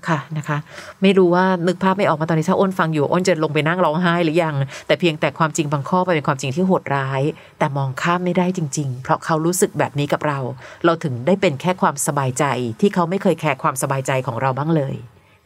[0.09, 0.59] ค่ะนะคะ
[1.03, 4.55] ไม่รู้ว่านึกภาพไม่ออกมาตอนนี้ถ้าอ้นฟังอยู่อ้นจะลงไปนั่งร้องไห้หรือยัง
[4.87, 7.23] แต่เพียงแต่ความจริงบางข้อเป็นความจริงที่โหดร้าย
[7.59, 10.39] แต่มองข้ามไม่ได้จริง ๆ เพราะเขารู้สึกแบบนี้กับเรา
[10.85, 12.45] เราถึงได้เป็นแค่ความสบายใจ
[12.81, 14.95] ที่เขาไม่เคยแคร์ความสบายใจของเราบ้างเลย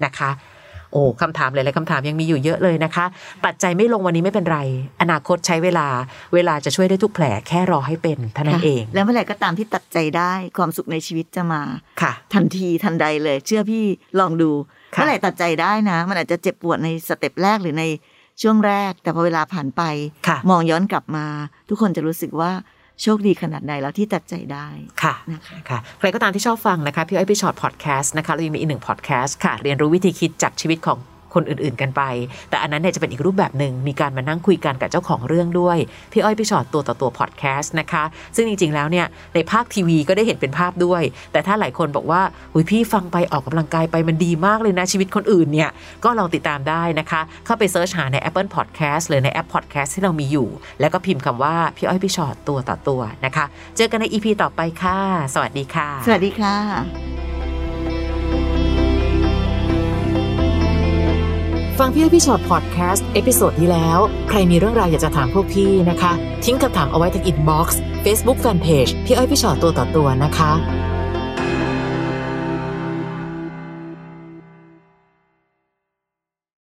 [0.04, 0.30] นะคะ
[0.92, 3.06] โอ้คำถามหลายๆคำถามยังมีอยู่เยอะเลยนะคะ
[3.44, 4.58] ตัดใจไม่ลงวันนี้ไม่เป็นไร
[5.00, 5.86] อนาคตใช้เวลา
[6.34, 11.62] เวลาจะช่วยได้ทุกแผลแค่รอให้เป็นเท่านั้นเอง แล้วเมื่อไหร่ก็ตามที่ตัดใจได้ความสุขในชีวิตจะมา
[12.02, 13.84] ค่ะ ทันทีทันใดเลย เชื่อพี่
[14.20, 14.50] ลองดู
[14.94, 17.84] ค่ะเมื่อไหร่ตัดใจได้นะ มันอาจจะเจ็บปวดใน step แรกหรือใน
[18.42, 19.82] ช่วงแรก แต่พอเวลาผ่านไป
[20.28, 21.26] ค่ะมองย้อนกลับมา
[21.68, 22.50] ทุกคนจะรู้สึกว่า
[23.02, 24.66] โชคดีขนาดไหนแล้วที่ตัดใจได้
[25.02, 30.98] ค่ะนะคะค่ะใครก็ตามที่ชอบฟังนะคะพี่อ้อยพี่ฉอดพอดแคสต์นะคะเรายังมีอีกหนึ่งพอดแคสต์ค่ะ เรียนรู้วิธีคิดจากชีวิตของ
[31.34, 32.02] คนอื่นๆกันไป
[32.50, 35.78] แต่อันนั้นเนี่ยจะเป็นอีกรูปแบบหนึ่งมีการมานั่งคุยกันกับเจ้าของเรื่องด้วย
[36.12, 38.04] พี่อ้อยพี่ชอตตัวต่อตัวพอดแคสต์นะคะ
[38.36, 42.22] ซึ่งจริงๆแล้วเนี่ยในภาคทีวีก็ได้เห็นเป็นภาพด้วย แต่ถ้าหลายคนบอกว่า
[42.54, 45.70] อุยพี่ฟังไปออกกำลังกายไปมันดีมากเลยนะชีวิตคนอื่นเนี่ย
[46.04, 50.48] ก็ลองติดตามได้นะคะ เข้าไปเซิร์ชหาใน Apple Podcast หรือในแอป Podcast ที่เรามีอยู่
[50.80, 53.44] แล้วก็พิมพ์คำว่าพี่อ้อยพี่ชอตตัวต่อตัวนะคะ
[53.76, 54.98] เจอกันใน EP ต่อไปค่ะ
[55.34, 57.29] สวัสดีค่ะ สวัสดีค่ะ
[61.80, 66.12] ฟังพี่อ้อยพี่ฉอดพอดแคสต์ episode ที่แล้ว ใครมีเรื่องราวอยากจะถามพวกพี่นะคะ
[66.44, 70.52] ทิ้งคำถามเอาไว้ที่ inbox เฟซบุ๊กแฟนเพจพี่อ้อยพี่ฉอดตัวต่อตัวนะคะ